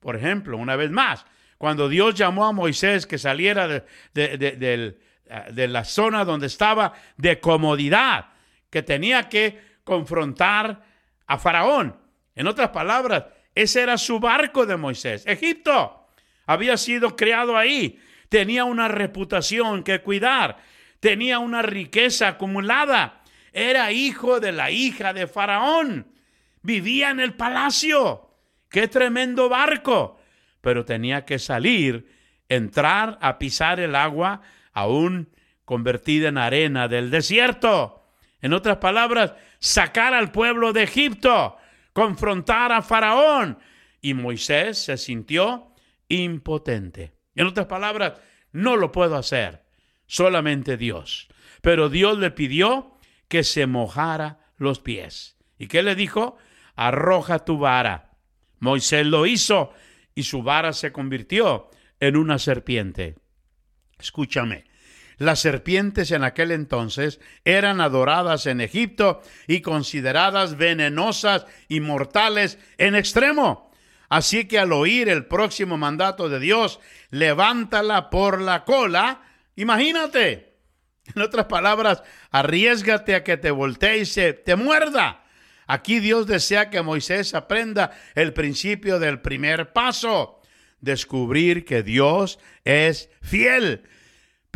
Por 0.00 0.16
ejemplo, 0.16 0.58
una 0.58 0.76
vez 0.76 0.90
más, 0.90 1.24
cuando 1.58 1.88
Dios 1.88 2.14
llamó 2.14 2.44
a 2.46 2.52
Moisés 2.52 3.06
que 3.06 3.18
saliera 3.18 3.66
de, 3.66 3.84
de, 4.12 5.68
la 5.68 5.84
zona 5.84 6.24
donde 6.24 6.48
estaba 6.48 6.92
de 7.16 7.40
comodidad, 7.40 8.26
que 8.68 8.82
tenía 8.82 9.28
que 9.28 9.58
confrontar 9.84 10.82
a 11.26 11.38
Faraón. 11.38 11.96
En 12.34 12.46
otras 12.46 12.68
palabras, 12.68 13.24
ese 13.54 13.80
era 13.80 13.96
su 13.96 14.20
barco 14.20 14.66
de 14.66 14.76
Moisés. 14.76 15.24
Egipto 15.26 16.08
había 16.44 16.76
sido 16.76 17.16
creado 17.16 17.56
ahí. 17.56 17.98
Tenía 18.28 18.64
una 18.64 18.88
reputación 18.88 19.82
que 19.82 20.00
cuidar. 20.00 20.58
Tenía 21.00 21.38
una 21.38 21.62
riqueza 21.62 22.28
acumulada. 22.28 23.22
Era 23.52 23.92
hijo 23.92 24.40
de 24.40 24.52
la 24.52 24.70
hija 24.70 25.12
de 25.12 25.26
Faraón. 25.26 26.08
Vivía 26.62 27.10
en 27.10 27.20
el 27.20 27.34
palacio. 27.34 28.30
Qué 28.68 28.88
tremendo 28.88 29.48
barco. 29.48 30.20
Pero 30.60 30.84
tenía 30.84 31.24
que 31.24 31.38
salir, 31.38 32.10
entrar 32.48 33.18
a 33.20 33.38
pisar 33.38 33.80
el 33.80 33.94
agua 33.94 34.42
aún 34.72 35.30
convertida 35.64 36.28
en 36.28 36.38
arena 36.38 36.88
del 36.88 37.10
desierto. 37.10 38.04
En 38.40 38.52
otras 38.52 38.78
palabras, 38.78 39.34
sacar 39.58 40.12
al 40.14 40.32
pueblo 40.32 40.72
de 40.72 40.82
Egipto 40.82 41.56
confrontar 41.96 42.72
a 42.72 42.82
Faraón. 42.82 43.58
Y 44.02 44.12
Moisés 44.12 44.76
se 44.76 44.98
sintió 44.98 45.72
impotente. 46.08 47.15
En 47.36 47.46
otras 47.46 47.66
palabras, 47.66 48.14
no 48.50 48.76
lo 48.76 48.90
puedo 48.90 49.16
hacer, 49.16 49.62
solamente 50.06 50.76
Dios. 50.76 51.28
Pero 51.60 51.88
Dios 51.88 52.18
le 52.18 52.30
pidió 52.32 52.98
que 53.28 53.44
se 53.44 53.66
mojara 53.66 54.40
los 54.56 54.80
pies. 54.80 55.36
¿Y 55.58 55.68
qué 55.68 55.82
le 55.82 55.94
dijo? 55.94 56.36
Arroja 56.74 57.44
tu 57.44 57.58
vara. 57.58 58.10
Moisés 58.58 59.06
lo 59.06 59.26
hizo 59.26 59.72
y 60.14 60.24
su 60.24 60.42
vara 60.42 60.72
se 60.72 60.92
convirtió 60.92 61.70
en 62.00 62.16
una 62.16 62.38
serpiente. 62.38 63.16
Escúchame, 63.98 64.64
las 65.18 65.40
serpientes 65.40 66.10
en 66.10 66.24
aquel 66.24 66.50
entonces 66.50 67.20
eran 67.44 67.80
adoradas 67.80 68.46
en 68.46 68.60
Egipto 68.60 69.22
y 69.46 69.60
consideradas 69.60 70.56
venenosas 70.56 71.46
y 71.68 71.80
mortales 71.80 72.58
en 72.76 72.94
extremo. 72.94 73.65
Así 74.08 74.46
que 74.46 74.58
al 74.58 74.72
oír 74.72 75.08
el 75.08 75.26
próximo 75.26 75.76
mandato 75.76 76.28
de 76.28 76.38
Dios, 76.38 76.80
levántala 77.10 78.10
por 78.10 78.40
la 78.40 78.64
cola, 78.64 79.22
imagínate. 79.56 80.54
En 81.14 81.22
otras 81.22 81.46
palabras, 81.46 82.02
arriesgate 82.30 83.14
a 83.14 83.24
que 83.24 83.36
te 83.36 83.50
voltee 83.50 83.98
y 83.98 84.06
se 84.06 84.32
te 84.32 84.56
muerda. 84.56 85.24
Aquí 85.66 86.00
Dios 86.00 86.26
desea 86.26 86.70
que 86.70 86.82
Moisés 86.82 87.34
aprenda 87.34 87.90
el 88.14 88.32
principio 88.32 88.98
del 88.98 89.20
primer 89.20 89.72
paso, 89.72 90.40
descubrir 90.80 91.64
que 91.64 91.82
Dios 91.82 92.38
es 92.64 93.10
fiel 93.20 93.84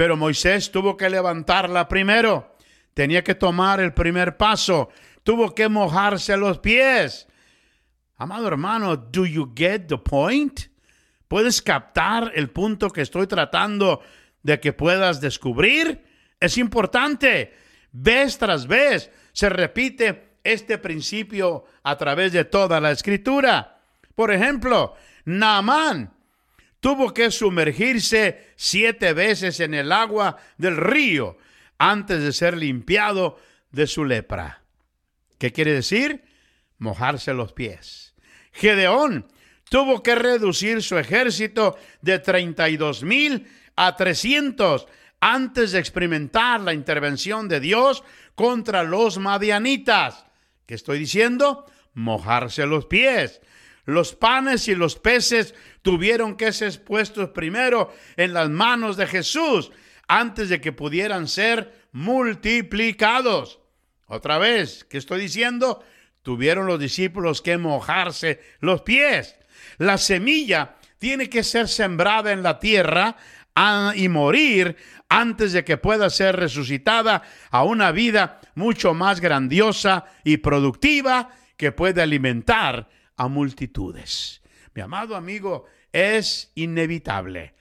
pero 0.00 0.16
Moisés 0.16 0.70
tuvo 0.72 0.96
que 0.96 1.10
levantarla 1.10 1.86
primero. 1.86 2.56
Tenía 2.94 3.22
que 3.22 3.34
tomar 3.34 3.80
el 3.80 3.92
primer 3.92 4.38
paso. 4.38 4.88
Tuvo 5.24 5.54
que 5.54 5.68
mojarse 5.68 6.38
los 6.38 6.58
pies. 6.58 7.28
Amado 8.20 8.48
hermano, 8.48 8.98
¿do 8.98 9.24
you 9.24 9.50
get 9.56 9.86
the 9.86 9.96
point? 9.96 10.60
¿Puedes 11.26 11.62
captar 11.62 12.30
el 12.34 12.50
punto 12.50 12.90
que 12.90 13.00
estoy 13.00 13.26
tratando 13.26 14.02
de 14.42 14.60
que 14.60 14.74
puedas 14.74 15.22
descubrir? 15.22 16.04
Es 16.38 16.58
importante. 16.58 17.54
Vez 17.92 18.36
tras 18.36 18.66
vez 18.66 19.10
se 19.32 19.48
repite 19.48 20.34
este 20.44 20.76
principio 20.76 21.64
a 21.82 21.96
través 21.96 22.34
de 22.34 22.44
toda 22.44 22.78
la 22.78 22.90
escritura. 22.90 23.80
Por 24.14 24.30
ejemplo, 24.30 24.92
Naamán 25.24 26.12
tuvo 26.78 27.14
que 27.14 27.30
sumergirse 27.30 28.52
siete 28.54 29.14
veces 29.14 29.60
en 29.60 29.72
el 29.72 29.90
agua 29.90 30.36
del 30.58 30.76
río 30.76 31.38
antes 31.78 32.22
de 32.22 32.32
ser 32.34 32.58
limpiado 32.58 33.38
de 33.70 33.86
su 33.86 34.04
lepra. 34.04 34.62
¿Qué 35.38 35.52
quiere 35.52 35.72
decir? 35.72 36.22
Mojarse 36.76 37.32
los 37.32 37.54
pies. 37.54 38.09
Gedeón 38.60 39.26
tuvo 39.70 40.02
que 40.02 40.14
reducir 40.14 40.82
su 40.82 40.98
ejército 40.98 41.78
de 42.02 42.18
32 42.18 43.02
mil 43.04 43.46
a 43.74 43.96
300 43.96 44.86
antes 45.18 45.72
de 45.72 45.78
experimentar 45.78 46.60
la 46.60 46.74
intervención 46.74 47.48
de 47.48 47.60
Dios 47.60 48.04
contra 48.34 48.82
los 48.82 49.16
madianitas. 49.16 50.26
¿Qué 50.66 50.74
estoy 50.74 50.98
diciendo? 50.98 51.64
Mojarse 51.94 52.66
los 52.66 52.84
pies. 52.84 53.40
Los 53.86 54.14
panes 54.14 54.68
y 54.68 54.74
los 54.74 54.96
peces 54.96 55.54
tuvieron 55.80 56.36
que 56.36 56.52
ser 56.52 56.84
puestos 56.84 57.30
primero 57.30 57.90
en 58.16 58.34
las 58.34 58.50
manos 58.50 58.98
de 58.98 59.06
Jesús 59.06 59.72
antes 60.06 60.50
de 60.50 60.60
que 60.60 60.72
pudieran 60.72 61.28
ser 61.28 61.86
multiplicados. 61.92 63.60
Otra 64.06 64.38
vez, 64.38 64.84
¿qué 64.84 64.98
estoy 64.98 65.22
diciendo? 65.22 65.82
Tuvieron 66.22 66.66
los 66.66 66.78
discípulos 66.78 67.42
que 67.42 67.58
mojarse 67.58 68.40
los 68.60 68.82
pies. 68.82 69.36
La 69.78 69.98
semilla 69.98 70.76
tiene 70.98 71.30
que 71.30 71.42
ser 71.42 71.68
sembrada 71.68 72.32
en 72.32 72.42
la 72.42 72.58
tierra 72.58 73.16
y 73.94 74.08
morir 74.08 74.76
antes 75.08 75.52
de 75.52 75.64
que 75.64 75.76
pueda 75.76 76.08
ser 76.08 76.36
resucitada 76.36 77.22
a 77.50 77.64
una 77.64 77.90
vida 77.90 78.40
mucho 78.54 78.94
más 78.94 79.20
grandiosa 79.20 80.06
y 80.24 80.38
productiva 80.38 81.30
que 81.56 81.72
puede 81.72 82.00
alimentar 82.00 82.88
a 83.16 83.28
multitudes. 83.28 84.40
Mi 84.74 84.82
amado 84.82 85.16
amigo, 85.16 85.66
es 85.92 86.52
inevitable. 86.54 87.54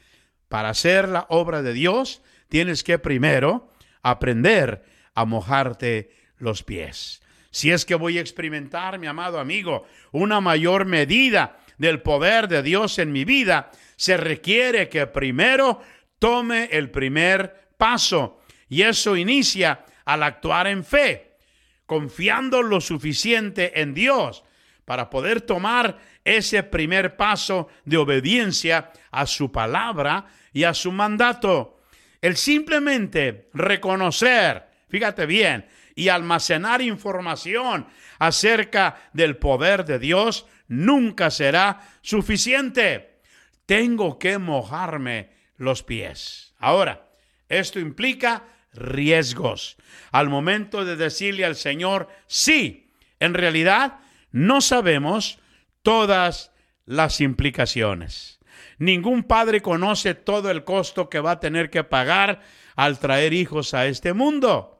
Para 0.47 0.69
hacer 0.69 1.09
la 1.09 1.25
obra 1.29 1.61
de 1.61 1.73
Dios, 1.73 2.21
tienes 2.47 2.83
que 2.83 2.99
primero 2.99 3.71
aprender 4.01 4.85
a 5.15 5.25
mojarte 5.25 6.11
los 6.37 6.63
pies. 6.63 7.21
Si 7.51 7.71
es 7.71 7.85
que 7.85 7.95
voy 7.95 8.17
a 8.17 8.21
experimentar, 8.21 8.99
mi 8.99 9.07
amado 9.07 9.39
amigo, 9.39 9.85
una 10.11 10.39
mayor 10.41 10.85
medida 10.85 11.57
del 11.77 12.01
poder 12.01 12.47
de 12.47 12.61
Dios 12.61 12.99
en 12.99 13.11
mi 13.11 13.25
vida, 13.25 13.71
se 13.95 14.17
requiere 14.17 14.89
que 14.89 15.07
primero 15.07 15.81
tome 16.19 16.69
el 16.71 16.91
primer 16.91 17.69
paso. 17.77 18.41
Y 18.67 18.83
eso 18.83 19.17
inicia 19.17 19.85
al 20.05 20.23
actuar 20.23 20.67
en 20.67 20.83
fe, 20.83 21.37
confiando 21.85 22.61
lo 22.61 22.81
suficiente 22.81 23.81
en 23.81 23.93
Dios 23.93 24.43
para 24.85 25.09
poder 25.09 25.41
tomar 25.41 25.99
ese 26.23 26.63
primer 26.63 27.15
paso 27.15 27.67
de 27.85 27.97
obediencia 27.97 28.91
a 29.11 29.25
su 29.25 29.51
palabra 29.51 30.25
y 30.51 30.63
a 30.63 30.73
su 30.73 30.91
mandato. 30.91 31.79
El 32.21 32.35
simplemente 32.35 33.49
reconocer, 33.53 34.65
fíjate 34.89 35.25
bien, 35.25 35.67
y 35.99 36.07
almacenar 36.07 36.81
información 36.81 37.85
acerca 38.19 39.09
del 39.11 39.35
poder 39.35 39.83
de 39.83 39.99
Dios 39.99 40.45
nunca 40.69 41.29
será 41.29 41.81
suficiente. 42.01 43.19
Tengo 43.65 44.17
que 44.17 44.37
mojarme 44.37 45.31
los 45.57 45.83
pies. 45.83 46.53
Ahora, 46.57 47.09
esto 47.49 47.81
implica 47.81 48.45
riesgos. 48.71 49.75
Al 50.11 50.29
momento 50.29 50.85
de 50.85 50.95
decirle 50.95 51.43
al 51.43 51.57
Señor, 51.57 52.07
sí, 52.27 52.93
en 53.19 53.33
realidad 53.33 53.99
no 54.31 54.61
sabemos 54.61 55.39
todas 55.83 56.53
las 56.85 57.19
implicaciones. 57.19 58.39
Ningún 58.77 59.23
padre 59.23 59.61
conoce 59.61 60.13
todo 60.13 60.49
el 60.49 60.63
costo 60.63 61.09
que 61.09 61.19
va 61.19 61.31
a 61.31 61.39
tener 61.41 61.69
que 61.69 61.83
pagar 61.83 62.41
al 62.77 62.99
traer 62.99 63.33
hijos 63.33 63.73
a 63.73 63.85
este 63.87 64.13
mundo. 64.13 64.78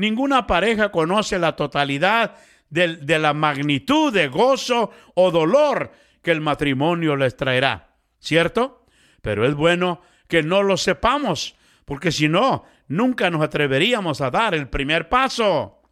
Ninguna 0.00 0.46
pareja 0.46 0.90
conoce 0.90 1.38
la 1.38 1.56
totalidad 1.56 2.34
de, 2.70 3.18
la 3.18 3.34
magnitud 3.34 4.10
de 4.10 4.28
gozo 4.28 4.90
o 5.14 5.30
dolor 5.30 5.92
que 6.22 6.30
el 6.30 6.40
matrimonio 6.40 7.16
les 7.16 7.36
traerá, 7.36 7.96
¿cierto? 8.18 8.86
Pero 9.20 9.44
es 9.46 9.54
bueno 9.54 10.00
que 10.26 10.42
no 10.42 10.62
lo 10.62 10.78
sepamos, 10.78 11.54
porque 11.84 12.12
si 12.12 12.28
no, 12.28 12.64
nunca 12.88 13.28
nos 13.28 13.42
atreveríamos 13.42 14.22
a 14.22 14.30
dar 14.30 14.54
el 14.54 14.70
primer 14.70 15.10
paso. 15.10 15.82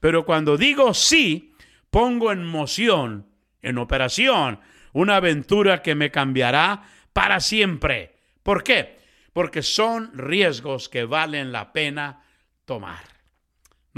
Pero 0.00 0.24
cuando 0.24 0.56
digo 0.56 0.94
sí, 0.94 1.52
pongo 1.90 2.32
en 2.32 2.46
moción, 2.46 3.26
en 3.60 3.76
operación, 3.76 4.60
una 4.94 5.16
aventura 5.16 5.82
que 5.82 5.94
me 5.94 6.10
cambiará 6.10 6.84
para 7.12 7.38
siempre. 7.38 8.16
¿Por 8.42 8.64
qué? 8.64 8.96
Porque 9.34 9.60
son 9.60 10.10
riesgos 10.16 10.88
que 10.88 11.04
valen 11.04 11.52
la 11.52 11.74
pena 11.74 12.22
tomar. 12.64 13.17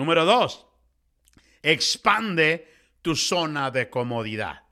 Número 0.01 0.25
dos, 0.25 0.65
expande 1.63 2.67
tu 3.03 3.15
zona 3.15 3.71
de 3.71 3.91
comodidad. 3.91 4.63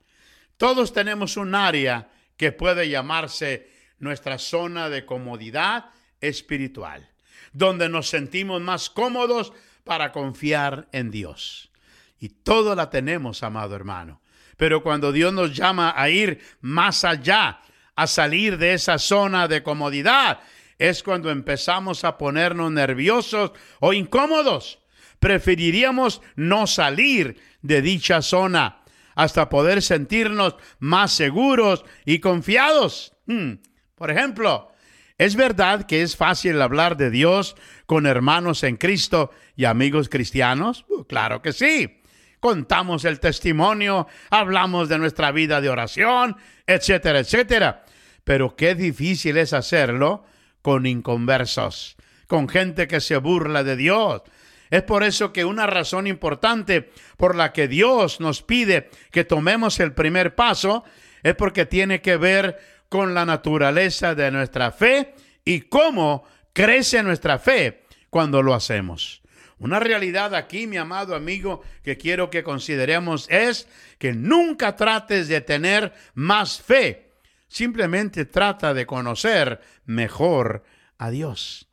Todos 0.57 0.95
tenemos 0.95 1.37
un 1.37 1.55
área 1.55 2.09
que 2.39 2.51
puede 2.51 2.89
llamarse 2.89 3.71
nuestra 3.99 4.39
zona 4.39 4.89
de 4.89 5.05
comodidad 5.05 5.91
espiritual, 6.23 7.11
donde 7.53 7.91
nos 7.91 8.09
sentimos 8.09 8.63
más 8.63 8.89
cómodos 8.89 9.53
para 9.85 10.13
confiar 10.13 10.89
en 10.93 11.11
Dios. 11.11 11.71
Y 12.19 12.31
todo 12.31 12.75
la 12.75 12.89
tenemos, 12.89 13.43
amado 13.43 13.77
hermano. 13.77 14.23
Pero 14.57 14.83
cuando 14.83 15.13
Dios 15.13 15.35
nos 15.35 15.55
llama 15.55 15.93
a 15.95 16.09
ir 16.09 16.41
más 16.63 17.05
allá, 17.05 17.61
a 17.97 18.07
salir 18.07 18.57
de 18.57 18.73
esa 18.73 18.97
zona 18.97 19.47
de 19.47 19.63
comodidad, 19.63 20.41
es 20.79 21.03
cuando 21.03 21.31
empezamos 21.31 22.05
a 22.05 22.17
ponernos 22.17 22.73
nerviosos 22.73 23.53
o 23.81 23.93
incómodos. 23.93 24.79
Preferiríamos 25.21 26.23
no 26.37 26.67
salir 26.67 27.41
de 27.63 27.83
dicha 27.83 28.23
zona 28.23 28.83
hasta 29.15 29.49
poder 29.49 29.83
sentirnos 29.83 30.55
más 30.79 31.13
seguros 31.13 31.85
y 32.05 32.21
confiados. 32.21 33.15
Hmm. 33.27 33.55
Por 33.97 34.13
ejemplo, 34.13 34.71
¿es 35.19 35.35
verdad 35.35 35.87
que 35.87 36.03
es 36.03 36.17
fácil 36.17 36.63
hablar 36.63 36.97
de 36.97 37.11
Dios 37.11 37.57
con 37.87 38.07
hermanos 38.07 38.63
en 38.63 38.77
Cristo 38.77 39.33
y 39.57 39.65
amigos 39.65 40.09
cristianos? 40.09 40.85
Uh, 40.89 41.03
claro 41.05 41.43
que 41.43 41.53
sí. 41.53 42.01
Contamos 42.39 43.05
el 43.05 43.19
testimonio, 43.19 44.07
hablamos 44.31 44.89
de 44.89 44.99
nuestra 44.99 45.33
vida 45.33 45.61
de 45.61 45.71
oración, 45.71 46.37
etcétera, 46.65 47.19
etcétera. 47.19 47.85
Pero 48.23 48.55
qué 48.55 48.77
difícil 48.77 49.37
es 49.37 49.53
hacerlo 49.53 50.25
con 50.63 50.87
inconversos, 50.87 51.97
con 52.29 52.49
gente 52.49 52.87
que 52.87 53.01
se 53.01 53.17
burla 53.17 53.65
de 53.65 53.75
Dios. 53.75 54.23
Es 54.71 54.83
por 54.83 55.03
eso 55.03 55.33
que 55.33 55.45
una 55.45 55.67
razón 55.67 56.07
importante 56.07 56.91
por 57.17 57.35
la 57.35 57.53
que 57.53 57.69
Dios 57.69 58.21
nos 58.21 58.43
pide 58.43 58.91
que 59.11 59.25
tomemos 59.25 59.81
el 59.81 59.93
primer 59.93 60.35
paso 60.35 60.85
es 61.23 61.35
porque 61.35 61.67
tiene 61.67 62.01
que 62.01 62.17
ver 62.17 62.59
con 62.89 63.15
la 63.15 63.25
naturaleza 63.25 64.15
de 64.15 64.31
nuestra 64.31 64.73
fe 64.73 65.15
y 65.45 65.63
cómo 65.63 66.25
crece 66.53 67.03
nuestra 67.03 67.39
fe 67.39 67.85
cuando 68.11 68.43
lo 68.43 68.55
hacemos. 68.55 69.23
Una 69.59 69.81
realidad 69.81 70.35
aquí, 70.35 70.67
mi 70.67 70.77
amado 70.77 71.15
amigo, 71.17 71.63
que 71.83 71.97
quiero 71.97 72.31
que 72.31 72.45
consideremos 72.45 73.27
es 73.29 73.69
que 73.99 74.13
nunca 74.13 74.77
trates 74.77 75.27
de 75.27 75.41
tener 75.41 75.93
más 76.15 76.61
fe. 76.61 77.13
Simplemente 77.49 78.25
trata 78.25 78.73
de 78.73 78.87
conocer 78.87 79.61
mejor 79.85 80.63
a 80.97 81.11
Dios. 81.11 81.68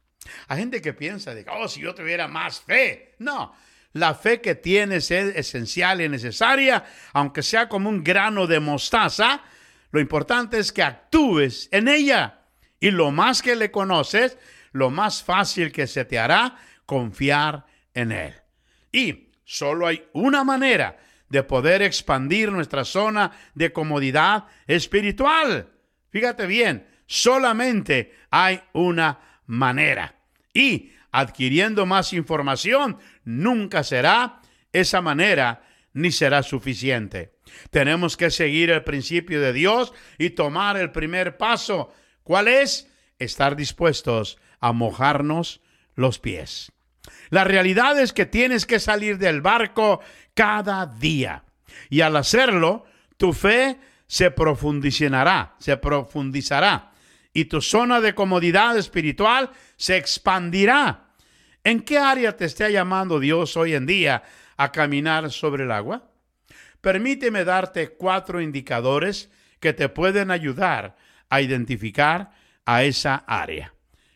Hay 0.48 0.60
gente 0.60 0.82
que 0.82 0.94
piensa 0.94 1.34
de, 1.34 1.46
oh, 1.50 1.68
si 1.68 1.82
yo 1.82 1.94
tuviera 1.94 2.28
más 2.28 2.62
fe. 2.62 3.16
No, 3.20 3.56
la 3.94 4.14
fe 4.14 4.42
que 4.42 4.56
tienes 4.56 5.10
es 5.12 5.36
esencial 5.36 6.02
y 6.02 6.10
necesaria, 6.10 6.84
aunque 7.14 7.42
sea 7.42 7.70
como 7.70 7.90
un 7.90 8.04
grano 8.04 8.46
de 8.46 8.60
mostaza, 8.60 9.42
lo 9.92 10.02
importante 10.02 10.60
es 10.60 10.74
que 10.74 10.84
actúes 10.84 11.70
en 11.72 11.88
ella. 11.88 12.42
Y 12.80 12.92
lo 12.92 13.12
más 13.12 13.42
que 13.42 13.56
le 13.56 13.72
conoces, 13.72 14.38
lo 14.74 14.90
más 14.90 15.24
fácil 15.24 15.72
que 15.72 15.88
se 15.88 16.04
te 16.04 16.20
hará 16.20 16.58
confiar 16.86 17.66
en 17.94 18.12
Él. 18.12 18.34
Y 18.92 19.32
solo 19.46 19.88
hay 19.88 20.06
una 20.12 20.44
manera 20.44 20.98
de 21.30 21.44
poder 21.44 21.82
expandir 21.82 22.52
nuestra 22.52 22.84
zona 22.84 23.32
de 23.54 23.72
comodidad 23.72 24.46
espiritual. 24.68 25.70
Fíjate 26.10 26.46
bien, 26.46 26.86
solamente 27.08 28.14
hay 28.30 28.62
una 28.74 29.35
manera. 29.46 30.16
Y 30.54 30.92
adquiriendo 31.12 31.86
más 31.86 32.14
información, 32.14 32.98
nunca 33.24 33.84
será 33.84 34.42
esa 34.72 35.02
manera 35.02 35.64
ni 35.94 36.12
será 36.12 36.44
suficiente. 36.44 37.36
Tenemos 37.70 38.18
que 38.18 38.30
seguir 38.30 38.70
el 38.70 38.84
principio 38.84 39.40
de 39.42 39.54
Dios 39.54 39.94
y 40.18 40.32
tomar 40.32 40.78
el 40.78 40.92
primer 40.92 41.38
paso. 41.38 41.94
¿Cuál 42.24 42.48
es? 42.48 42.92
Estar 43.18 43.56
dispuestos 43.56 44.38
a 44.60 44.74
mojarnos 44.74 45.62
los 45.96 46.20
pies. 46.20 46.72
La 47.30 47.44
realidad 47.44 48.00
es 48.00 48.14
que 48.14 48.26
tienes 48.26 48.66
que 48.66 48.80
salir 48.80 49.18
del 49.18 49.42
barco 49.42 50.02
cada 50.34 50.86
día. 50.86 51.46
Y 51.90 52.02
al 52.02 52.16
hacerlo, 52.18 52.86
tu 53.18 53.32
fe 53.32 53.78
se 54.08 54.32
profundizará, 54.32 55.56
se 55.60 55.78
profundizará. 55.78 56.92
Y 57.36 57.46
tu 57.46 57.62
zona 57.62 58.00
de 58.00 58.16
comodidad 58.16 58.78
espiritual 58.78 59.52
se 59.76 59.98
expandirá. 59.98 61.10
¿En 61.66 61.82
qué 61.82 61.98
área 62.00 62.38
te 62.38 62.46
está 62.46 62.70
llamando 62.70 63.20
Dios 63.20 63.58
hoy 63.58 63.76
en 63.76 63.86
día 63.86 64.24
a 64.56 64.72
caminar 64.72 65.30
sobre 65.30 65.66
el 65.66 65.72
agua? 65.72 66.10
Permíteme 66.80 67.44
darte 67.44 67.90
cuatro 67.90 68.40
indicadores 68.40 69.30
que 69.60 69.74
te 69.74 69.90
pueden 69.90 70.32
ayudar 70.32 70.96
a 71.30 71.42
identificar 71.42 72.32
a 72.66 72.84
esa 72.84 73.26
área. 73.28 73.74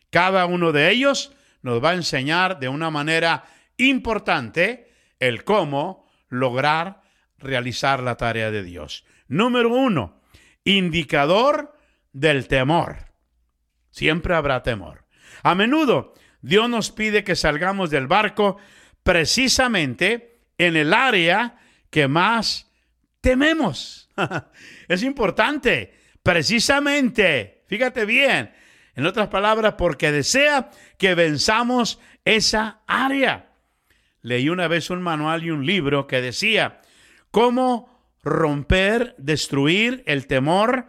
Cada 0.10 0.45
uno 0.45 0.71
de 0.71 0.89
ellos 0.89 1.34
nos 1.62 1.84
va 1.84 1.89
a 1.89 1.95
enseñar 1.95 2.58
de 2.58 2.69
una 2.69 2.89
manera 2.89 3.43
importante 3.75 4.93
el 5.19 5.43
cómo 5.43 6.08
lograr 6.29 7.01
realizar 7.38 8.01
la 8.01 8.15
tarea 8.15 8.49
de 8.49 8.63
Dios. 8.63 9.03
Número 9.27 9.67
uno, 9.73 10.21
indicador 10.63 11.75
del 12.13 12.47
temor. 12.47 13.08
Siempre 13.99 14.33
habrá 14.33 14.63
temor. 14.63 15.03
A 15.43 15.55
menudo 15.55 16.13
Dios 16.41 16.69
nos 16.69 16.89
pide 16.89 17.25
que 17.25 17.35
salgamos 17.35 17.89
del 17.89 18.07
barco 18.07 18.55
precisamente 19.03 20.39
en 20.57 20.77
el 20.77 20.93
área 20.93 21.59
que 21.89 22.07
más 22.07 22.71
tememos. 23.19 24.09
es 24.88 25.03
importante, 25.03 25.99
precisamente, 26.23 27.65
fíjate 27.67 28.05
bien, 28.05 28.53
en 28.95 29.05
otras 29.05 29.27
palabras, 29.27 29.73
porque 29.77 30.13
desea 30.13 30.71
que 30.97 31.13
venzamos 31.13 31.99
esa 32.23 32.79
área. 32.88 33.51
Leí 34.21 34.47
una 34.47 34.69
vez 34.69 34.89
un 34.89 35.01
manual 35.01 35.43
y 35.43 35.51
un 35.51 35.65
libro 35.65 36.07
que 36.07 36.21
decía 36.21 36.79
cómo 37.31 38.15
romper, 38.23 39.13
destruir 39.17 40.03
el 40.05 40.25
temor 40.25 40.88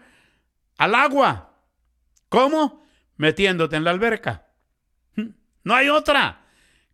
al 0.78 0.94
agua. 0.94 1.56
¿Cómo? 2.28 2.79
Metiéndote 3.20 3.76
en 3.76 3.84
la 3.84 3.90
alberca. 3.90 4.46
No 5.62 5.74
hay 5.74 5.90
otra. 5.90 6.46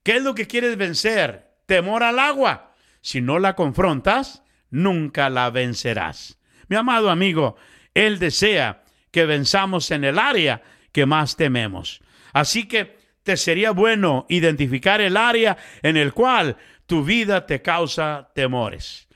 ¿Qué 0.03 0.17
es 0.17 0.25
lo 0.25 0.35
que 0.35 0.49
quieres 0.49 0.77
vencer? 0.77 1.53
Temor 1.67 2.03
al 2.03 2.19
agua. 2.19 2.75
Si 3.01 3.21
no 3.21 3.39
la 3.39 3.55
confrontas, 3.55 4.43
nunca 4.69 5.31
la 5.31 5.51
vencerás. 5.51 6.41
Mi 6.67 6.75
amado 6.75 7.11
amigo, 7.11 7.55
Él 7.95 8.19
desea 8.19 8.83
que 9.13 9.25
venzamos 9.25 9.93
en 9.93 10.03
el 10.03 10.19
área 10.19 10.63
que 10.91 11.07
más 11.07 11.37
tememos. 11.37 12.01
Así 12.33 12.67
que 12.67 12.99
te 13.23 13.37
sería 13.37 13.71
bueno 13.71 14.27
identificar 14.29 15.01
el 15.01 15.17
área 15.17 15.57
en 15.81 15.97
el 15.97 16.13
cual 16.13 16.57
tu 16.87 17.05
vida 17.05 17.47
te 17.47 17.63
causa 17.63 18.33
temores 18.35 19.07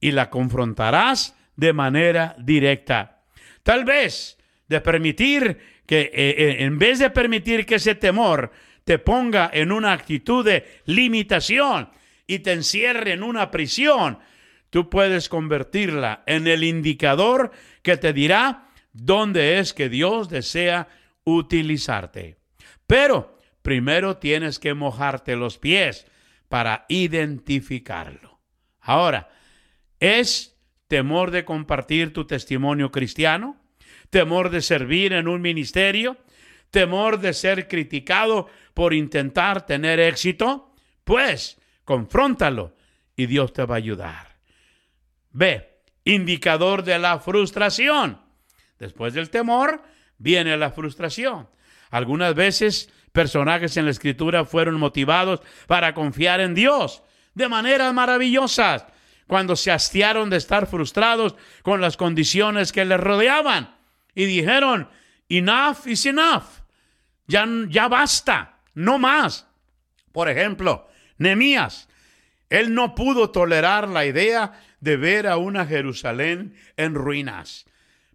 y 0.00 0.10
la 0.10 0.30
confrontarás 0.30 1.36
de 1.54 1.72
manera 1.72 2.34
directa. 2.40 3.22
Tal 3.62 3.84
vez 3.84 4.36
de 4.66 4.80
permitir 4.80 5.75
que, 5.86 6.00
eh, 6.00 6.10
eh, 6.14 6.56
en 6.60 6.78
vez 6.78 6.98
de 6.98 7.10
permitir 7.10 7.64
que 7.64 7.76
ese 7.76 7.94
temor 7.94 8.52
te 8.84 8.98
ponga 8.98 9.50
en 9.52 9.72
una 9.72 9.92
actitud 9.92 10.44
de 10.44 10.80
limitación 10.84 11.90
y 12.26 12.40
te 12.40 12.52
encierre 12.52 13.12
en 13.12 13.22
una 13.22 13.50
prisión, 13.50 14.18
tú 14.70 14.90
puedes 14.90 15.28
convertirla 15.28 16.22
en 16.26 16.46
el 16.46 16.64
indicador 16.64 17.52
que 17.82 17.96
te 17.96 18.12
dirá 18.12 18.68
dónde 18.92 19.58
es 19.58 19.72
que 19.74 19.88
Dios 19.88 20.28
desea 20.28 20.88
utilizarte. 21.24 22.36
Pero 22.86 23.38
primero 23.62 24.16
tienes 24.16 24.58
que 24.58 24.74
mojarte 24.74 25.36
los 25.36 25.58
pies 25.58 26.06
para 26.48 26.86
identificarlo. 26.88 28.40
Ahora, 28.80 29.28
¿es 29.98 30.56
temor 30.86 31.32
de 31.32 31.44
compartir 31.44 32.12
tu 32.12 32.26
testimonio 32.26 32.92
cristiano? 32.92 33.56
¿Temor 34.10 34.50
de 34.50 34.62
servir 34.62 35.12
en 35.12 35.28
un 35.28 35.40
ministerio? 35.40 36.16
¿Temor 36.70 37.20
de 37.20 37.32
ser 37.32 37.68
criticado 37.68 38.48
por 38.76 38.92
intentar 38.92 39.64
tener 39.64 39.98
éxito, 39.98 40.74
pues 41.02 41.58
confróntalo 41.82 42.76
y 43.16 43.24
Dios 43.24 43.54
te 43.54 43.64
va 43.64 43.76
a 43.76 43.78
ayudar. 43.78 44.36
B. 45.30 45.80
Indicador 46.04 46.82
de 46.84 46.98
la 46.98 47.18
frustración. 47.18 48.20
Después 48.78 49.14
del 49.14 49.30
temor 49.30 49.82
viene 50.18 50.58
la 50.58 50.72
frustración. 50.72 51.48
Algunas 51.88 52.34
veces 52.34 52.92
personajes 53.12 53.78
en 53.78 53.86
la 53.86 53.92
escritura 53.92 54.44
fueron 54.44 54.74
motivados 54.74 55.40
para 55.66 55.94
confiar 55.94 56.40
en 56.40 56.54
Dios 56.54 57.02
de 57.32 57.48
maneras 57.48 57.94
maravillosas 57.94 58.84
cuando 59.26 59.56
se 59.56 59.72
hastiaron 59.72 60.28
de 60.28 60.36
estar 60.36 60.66
frustrados 60.66 61.34
con 61.62 61.80
las 61.80 61.96
condiciones 61.96 62.72
que 62.72 62.84
les 62.84 63.00
rodeaban 63.00 63.75
y 64.16 64.24
dijeron, 64.24 64.88
enough 65.28 65.86
is 65.86 66.06
enough, 66.06 66.64
ya, 67.28 67.46
ya 67.68 67.86
basta, 67.86 68.58
no 68.74 68.98
más. 68.98 69.46
Por 70.10 70.28
ejemplo, 70.28 70.88
Nemías, 71.18 71.88
él 72.48 72.74
no 72.74 72.94
pudo 72.94 73.30
tolerar 73.30 73.88
la 73.88 74.06
idea 74.06 74.60
de 74.80 74.96
ver 74.96 75.26
a 75.26 75.36
una 75.36 75.66
Jerusalén 75.66 76.56
en 76.76 76.94
ruinas, 76.94 77.66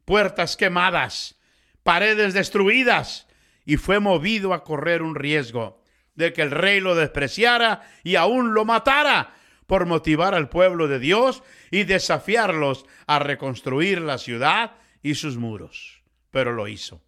puertas 0.04 0.58
quemadas, 0.58 1.40
paredes 1.84 2.34
destruidas, 2.34 3.28
y 3.64 3.78
fue 3.78 4.00
movido 4.00 4.56
a 4.56 4.64
correr 4.64 5.04
un 5.04 5.14
riesgo 5.14 5.84
de 6.16 6.34
que 6.34 6.42
el 6.42 6.50
rey 6.50 6.80
lo 6.80 6.96
despreciara 6.96 7.84
y 8.04 8.16
aún 8.16 8.56
lo 8.56 8.66
matara 8.66 9.36
por 9.68 9.86
motivar 9.86 10.34
al 10.34 10.50
pueblo 10.50 10.88
de 10.88 10.98
Dios 10.98 11.44
y 11.70 11.84
desafiarlos 11.84 12.86
a 13.06 13.20
reconstruir 13.20 14.02
la 14.02 14.18
ciudad 14.18 14.72
y 15.02 15.16
sus 15.16 15.38
muros. 15.38 16.02
Pero 16.32 16.54
lo 16.54 16.68
hizo. 16.68 17.02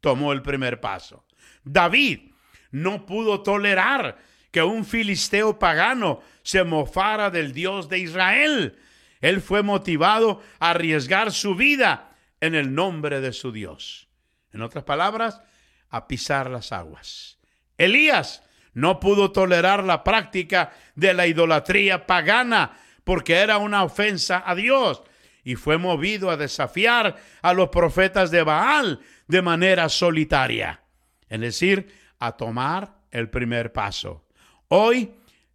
Tomó 0.00 0.32
el 0.32 0.42
primer 0.42 0.80
paso. 0.80 1.26
David 1.64 2.30
no 2.70 3.06
pudo 3.06 3.42
tolerar 3.42 4.18
que 4.50 4.62
un 4.62 4.84
filisteo 4.84 5.58
pagano 5.58 6.20
se 6.42 6.64
mofara 6.64 7.30
del 7.30 7.52
Dios 7.52 7.88
de 7.88 7.98
Israel. 7.98 8.78
Él 9.20 9.40
fue 9.40 9.62
motivado 9.62 10.42
a 10.58 10.70
arriesgar 10.70 11.32
su 11.32 11.54
vida 11.54 12.16
en 12.40 12.54
el 12.54 12.74
nombre 12.74 13.20
de 13.20 13.32
su 13.32 13.52
Dios. 13.52 14.08
En 14.52 14.62
otras 14.62 14.84
palabras, 14.84 15.40
a 15.88 16.06
pisar 16.08 16.50
las 16.50 16.72
aguas. 16.72 17.38
Elías 17.76 18.42
no 18.72 19.00
pudo 19.00 19.32
tolerar 19.32 19.84
la 19.84 20.04
práctica 20.04 20.72
de 20.94 21.14
la 21.14 21.26
idolatría 21.26 22.06
pagana 22.06 22.78
porque 23.04 23.34
era 23.34 23.58
una 23.58 23.82
ofensa 23.82 24.42
a 24.44 24.54
Dios 24.54 25.02
y 25.44 25.54
fue 25.54 25.78
movido 25.78 26.30
a 26.30 26.36
desafiar 26.36 27.16
a 27.42 27.52
los 27.52 27.68
profetas 27.68 28.30
de 28.30 28.42
Baal 28.42 29.00
de 29.26 29.42
manera 29.42 29.88
solitaria. 29.88 30.82
Es 31.28 31.40
decir, 31.40 31.88
a 32.18 32.32
tomar 32.32 33.00
el 33.10 33.30
primer 33.30 33.72
paso. 33.72 34.26
Hoy 34.68 35.10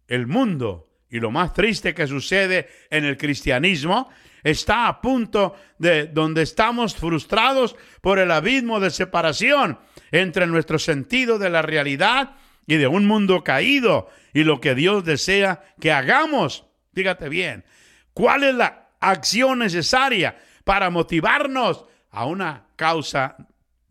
el 0.08 0.26
mundo 0.26 0.88
y 1.08 1.20
lo 1.20 1.30
más 1.30 1.52
triste 1.52 1.94
que 1.94 2.06
sucede 2.06 2.68
en 2.90 3.04
el 3.04 3.16
cristianismo 3.16 4.10
está 4.42 4.86
a 4.86 5.00
punto 5.00 5.54
de 5.78 6.06
donde 6.06 6.42
estamos 6.42 6.94
frustrados 6.94 7.76
por 8.00 8.18
el 8.18 8.30
abismo 8.30 8.80
de 8.80 8.90
separación 8.90 9.78
entre 10.10 10.46
nuestro 10.46 10.78
sentido 10.78 11.38
de 11.38 11.50
la 11.50 11.62
realidad 11.62 12.36
y 12.66 12.76
de 12.76 12.86
un 12.86 13.06
mundo 13.06 13.42
caído 13.44 14.08
y 14.32 14.44
lo 14.44 14.60
que 14.60 14.74
Dios 14.74 15.04
desea 15.04 15.62
que 15.80 15.92
hagamos. 15.92 16.66
Fíjate 16.94 17.28
bien, 17.28 17.64
¿cuál 18.12 18.44
es 18.44 18.54
la 18.54 18.85
acción 19.10 19.60
necesaria 19.60 20.38
para 20.64 20.90
motivarnos 20.90 21.84
a 22.10 22.26
una 22.26 22.66
causa 22.76 23.36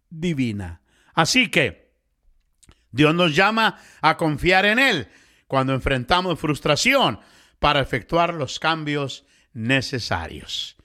divina? 0.10 0.82
Así 1.14 1.50
que, 1.50 1.86
Dios 2.92 3.14
nos 3.14 3.36
llama 3.36 3.80
a 4.02 4.16
confiar 4.16 4.66
en 4.66 4.80
Él 4.80 5.08
cuando 5.48 5.74
enfrentamos 5.74 6.40
frustración 6.40 7.20
para 7.60 7.82
efectuar 7.82 8.34
los 8.34 8.60
cambios 8.60 9.26
necesarios. 9.54 10.78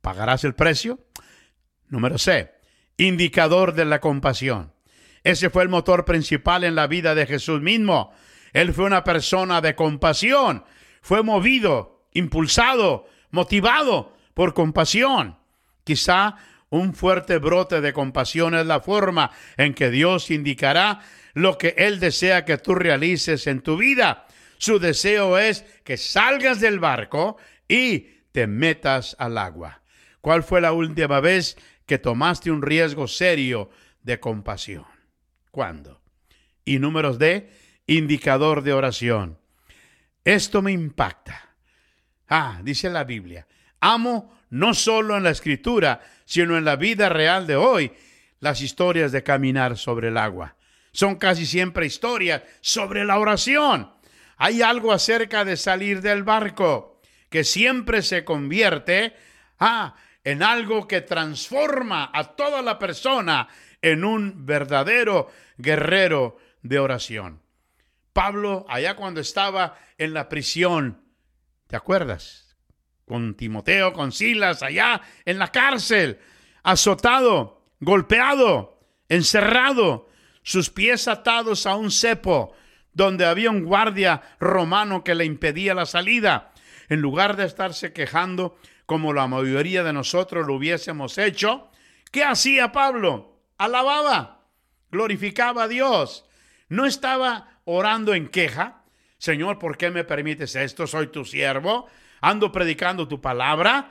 ¿Pagarás 0.00 0.44
el 0.44 0.54
precio? 0.54 1.00
Número 1.88 2.18
C. 2.18 2.52
Indicador 2.96 3.74
de 3.74 3.84
la 3.84 4.00
compasión. 4.00 4.72
Ese 5.22 5.50
fue 5.50 5.64
el 5.64 5.68
motor 5.68 6.04
principal 6.04 6.64
en 6.64 6.76
la 6.76 6.86
vida 6.86 7.14
de 7.14 7.26
Jesús 7.26 7.60
mismo. 7.60 8.12
Él 8.52 8.72
fue 8.72 8.84
una 8.84 9.02
persona 9.04 9.60
de 9.60 9.74
compasión. 9.74 10.64
Fue 11.02 11.22
movido, 11.22 12.08
impulsado, 12.12 13.08
motivado 13.36 14.16
por 14.34 14.54
compasión. 14.54 15.38
Quizá 15.84 16.34
un 16.70 16.94
fuerte 16.94 17.38
brote 17.38 17.80
de 17.80 17.92
compasión 17.92 18.54
es 18.54 18.66
la 18.66 18.80
forma 18.80 19.30
en 19.56 19.74
que 19.74 19.90
Dios 19.90 20.32
indicará 20.32 21.00
lo 21.34 21.58
que 21.58 21.74
Él 21.76 22.00
desea 22.00 22.44
que 22.44 22.58
tú 22.58 22.74
realices 22.74 23.46
en 23.46 23.60
tu 23.60 23.76
vida. 23.76 24.26
Su 24.58 24.80
deseo 24.80 25.38
es 25.38 25.64
que 25.84 25.96
salgas 25.96 26.60
del 26.60 26.80
barco 26.80 27.36
y 27.68 28.08
te 28.32 28.46
metas 28.46 29.14
al 29.18 29.38
agua. 29.38 29.82
¿Cuál 30.20 30.42
fue 30.42 30.60
la 30.60 30.72
última 30.72 31.20
vez 31.20 31.56
que 31.84 31.98
tomaste 31.98 32.50
un 32.50 32.62
riesgo 32.62 33.06
serio 33.06 33.70
de 34.02 34.18
compasión? 34.18 34.86
¿Cuándo? 35.52 36.00
Y 36.64 36.78
números 36.78 37.18
de 37.18 37.50
indicador 37.86 38.62
de 38.62 38.72
oración. 38.72 39.38
Esto 40.24 40.62
me 40.62 40.72
impacta. 40.72 41.45
Ah, 42.28 42.60
dice 42.62 42.90
la 42.90 43.04
Biblia, 43.04 43.46
amo 43.80 44.36
no 44.50 44.74
solo 44.74 45.16
en 45.16 45.22
la 45.22 45.30
escritura, 45.30 46.00
sino 46.24 46.56
en 46.56 46.64
la 46.64 46.76
vida 46.76 47.08
real 47.08 47.46
de 47.46 47.56
hoy, 47.56 47.92
las 48.40 48.60
historias 48.60 49.12
de 49.12 49.22
caminar 49.22 49.76
sobre 49.76 50.08
el 50.08 50.16
agua. 50.16 50.56
Son 50.92 51.16
casi 51.16 51.46
siempre 51.46 51.86
historias 51.86 52.42
sobre 52.60 53.04
la 53.04 53.18
oración. 53.18 53.92
Hay 54.36 54.62
algo 54.62 54.92
acerca 54.92 55.44
de 55.44 55.56
salir 55.56 56.00
del 56.00 56.24
barco 56.24 57.00
que 57.30 57.44
siempre 57.44 58.02
se 58.02 58.24
convierte 58.24 59.14
ah, 59.58 59.94
en 60.24 60.42
algo 60.42 60.88
que 60.88 61.00
transforma 61.00 62.10
a 62.12 62.34
toda 62.34 62.62
la 62.62 62.78
persona 62.78 63.48
en 63.82 64.04
un 64.04 64.46
verdadero 64.46 65.30
guerrero 65.56 66.38
de 66.62 66.78
oración. 66.78 67.42
Pablo, 68.12 68.64
allá 68.68 68.96
cuando 68.96 69.20
estaba 69.20 69.78
en 69.98 70.14
la 70.14 70.28
prisión, 70.28 71.05
¿te 71.66 71.76
acuerdas? 71.76 72.56
Con 73.06 73.34
Timoteo, 73.34 73.92
con 73.92 74.12
Silas, 74.12 74.62
allá 74.62 75.00
en 75.24 75.38
la 75.38 75.52
cárcel, 75.52 76.18
azotado, 76.62 77.62
golpeado, 77.80 78.80
encerrado, 79.08 80.08
sus 80.42 80.70
pies 80.70 81.08
atados 81.08 81.66
a 81.66 81.76
un 81.76 81.90
cepo, 81.90 82.54
donde 82.92 83.26
había 83.26 83.50
un 83.50 83.64
guardia 83.64 84.22
romano 84.40 85.04
que 85.04 85.14
le 85.14 85.24
impedía 85.24 85.74
la 85.74 85.86
salida. 85.86 86.52
En 86.88 87.00
lugar 87.00 87.36
de 87.36 87.44
estarse 87.44 87.92
quejando, 87.92 88.56
como 88.86 89.12
la 89.12 89.26
mayoría 89.26 89.82
de 89.82 89.92
nosotros 89.92 90.46
lo 90.46 90.54
hubiésemos 90.54 91.18
hecho, 91.18 91.68
¿qué 92.12 92.24
hacía 92.24 92.72
Pablo? 92.72 93.40
Alababa, 93.58 94.46
glorificaba 94.90 95.64
a 95.64 95.68
Dios. 95.68 96.24
No 96.68 96.86
estaba 96.86 97.60
orando 97.64 98.14
en 98.14 98.28
queja. 98.28 98.84
Señor, 99.18 99.58
¿por 99.58 99.76
qué 99.76 99.90
me 99.90 100.04
permites 100.04 100.54
esto? 100.56 100.86
Soy 100.86 101.08
tu 101.08 101.24
siervo. 101.24 101.86
Ando 102.20 102.52
predicando 102.52 103.08
tu 103.08 103.20
palabra. 103.20 103.90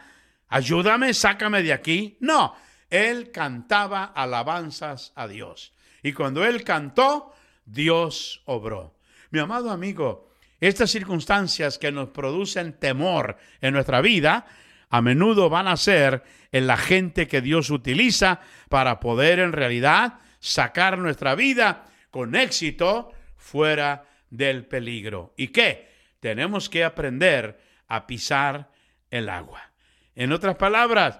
Ayúdame, 0.49 1.13
sácame 1.13 1.63
de 1.63 1.73
aquí. 1.73 2.17
No, 2.19 2.55
él 2.89 3.31
cantaba 3.31 4.05
alabanzas 4.05 5.11
a 5.15 5.27
Dios. 5.27 5.73
Y 6.03 6.13
cuando 6.13 6.45
él 6.45 6.63
cantó, 6.63 7.33
Dios 7.65 8.41
obró. 8.45 8.95
Mi 9.31 9.39
amado 9.39 9.71
amigo, 9.71 10.29
estas 10.59 10.91
circunstancias 10.91 11.77
que 11.77 11.91
nos 11.91 12.09
producen 12.09 12.73
temor 12.73 13.37
en 13.59 13.73
nuestra 13.73 14.01
vida, 14.01 14.45
a 14.89 15.01
menudo 15.01 15.49
van 15.49 15.67
a 15.67 15.77
ser 15.77 16.23
en 16.51 16.67
la 16.67 16.77
gente 16.77 17.27
que 17.27 17.41
Dios 17.41 17.69
utiliza 17.69 18.39
para 18.69 18.99
poder 18.99 19.39
en 19.39 19.51
realidad 19.51 20.19
sacar 20.39 20.97
nuestra 20.97 21.35
vida 21.35 21.85
con 22.11 22.35
éxito 22.35 23.11
fuera 23.35 24.05
del 24.29 24.65
peligro. 24.65 25.33
¿Y 25.37 25.49
qué? 25.49 25.89
Tenemos 26.19 26.69
que 26.69 26.83
aprender 26.83 27.59
a 27.87 28.07
pisar 28.07 28.71
el 29.11 29.29
agua. 29.29 29.71
En 30.15 30.31
otras 30.31 30.55
palabras, 30.55 31.19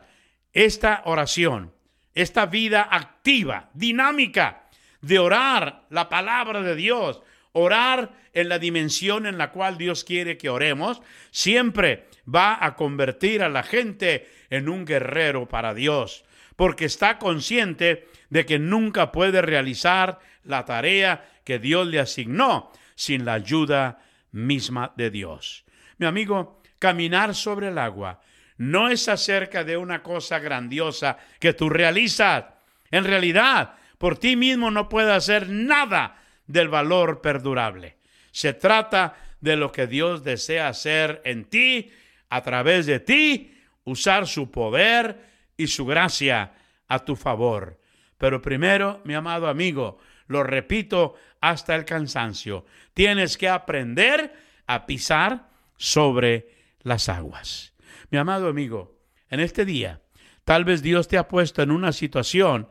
esta 0.54 1.02
oración, 1.06 1.74
esta 2.14 2.46
vida 2.46 2.88
activa, 2.90 3.70
dinámica, 3.74 4.64
de 5.02 5.20
orar 5.20 5.86
la 5.90 6.10
palabra 6.10 6.62
de 6.62 6.76
Dios, 6.76 7.22
orar 7.52 8.14
en 8.34 8.50
la 8.50 8.58
dimensión 8.58 9.26
en 9.26 9.38
la 9.38 9.52
cual 9.52 9.78
Dios 9.78 10.04
quiere 10.04 10.38
que 10.38 10.50
oremos, 10.50 11.02
siempre 11.32 12.08
va 12.34 12.58
a 12.60 12.76
convertir 12.76 13.44
a 13.44 13.50
la 13.50 13.64
gente 13.64 14.28
en 14.50 14.68
un 14.68 14.86
guerrero 14.86 15.48
para 15.48 15.74
Dios, 15.74 16.26
porque 16.56 16.86
está 16.86 17.20
consciente 17.20 18.08
de 18.30 18.46
que 18.46 18.60
nunca 18.60 19.12
puede 19.12 19.42
realizar 19.42 20.20
la 20.44 20.66
tarea 20.66 21.30
que 21.44 21.60
Dios 21.60 21.88
le 21.88 22.00
asignó 22.00 22.72
sin 22.96 23.26
la 23.26 23.34
ayuda 23.34 24.00
misma 24.32 24.94
de 24.96 25.10
Dios. 25.12 25.66
Mi 25.98 26.06
amigo, 26.06 26.62
caminar 26.80 27.36
sobre 27.36 27.70
el 27.70 27.78
agua 27.78 28.22
no 28.58 28.90
es 28.90 29.08
acerca 29.08 29.64
de 29.64 29.78
una 29.78 30.02
cosa 30.02 30.40
grandiosa 30.40 31.18
que 31.40 31.54
tú 31.54 31.70
realizas. 31.70 32.46
En 32.92 33.04
realidad, 33.04 33.76
por 33.98 34.18
ti 34.18 34.36
mismo 34.36 34.72
no 34.72 34.88
puedes 34.90 35.12
hacer 35.12 35.50
nada 35.50 36.22
del 36.48 36.70
valor 36.70 37.22
perdurable. 37.22 37.98
Se 38.32 38.54
trata 38.54 39.16
de 39.42 39.56
lo 39.56 39.72
que 39.72 39.88
Dios 39.88 40.24
desea 40.24 40.68
hacer 40.68 41.22
en 41.26 41.46
ti, 41.46 41.92
a 42.30 42.42
través 42.42 42.86
de 42.86 43.00
ti, 43.00 43.56
usar 43.84 44.28
su 44.28 44.52
poder 44.52 45.18
y 45.58 45.68
su 45.68 45.86
gracia 45.86 46.54
a 46.88 47.00
tu 47.00 47.16
favor. 47.16 47.80
Pero 48.18 48.42
primero, 48.42 49.02
mi 49.06 49.14
amado 49.14 49.48
amigo, 49.48 50.00
lo 50.28 50.44
repito 50.44 51.16
hasta 51.42 51.76
el 51.76 51.86
cansancio, 51.86 52.66
tienes 52.94 53.38
que 53.38 53.50
aprender 53.50 54.34
a 54.68 54.86
pisar 54.86 55.50
sobre 55.78 56.50
las 56.82 57.10
aguas. 57.10 57.74
Mi 58.10 58.18
amado 58.18 58.48
amigo, 58.48 59.00
en 59.30 59.40
este 59.40 59.66
día, 59.66 60.02
tal 60.44 60.66
vez 60.66 60.82
Dios 60.82 61.08
te 61.08 61.18
ha 61.18 61.28
puesto 61.28 61.62
en 61.62 61.72
una 61.72 61.92
situación 61.92 62.68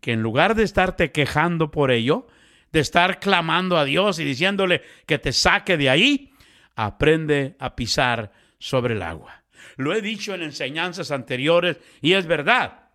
que 0.00 0.12
en 0.12 0.22
lugar 0.22 0.54
de 0.54 0.62
estarte 0.62 1.12
quejando 1.12 1.70
por 1.70 1.90
ello, 1.90 2.26
de 2.72 2.80
estar 2.80 3.20
clamando 3.20 3.76
a 3.76 3.84
Dios 3.84 4.18
y 4.18 4.24
diciéndole 4.24 4.82
que 5.06 5.18
te 5.18 5.32
saque 5.32 5.76
de 5.76 5.90
ahí, 5.90 6.32
aprende 6.74 7.56
a 7.58 7.76
pisar 7.76 8.32
sobre 8.58 8.94
el 8.94 9.02
agua. 9.02 9.44
Lo 9.76 9.94
he 9.94 10.00
dicho 10.00 10.34
en 10.34 10.42
enseñanzas 10.42 11.10
anteriores 11.10 11.78
y 12.00 12.14
es 12.14 12.26
verdad. 12.26 12.90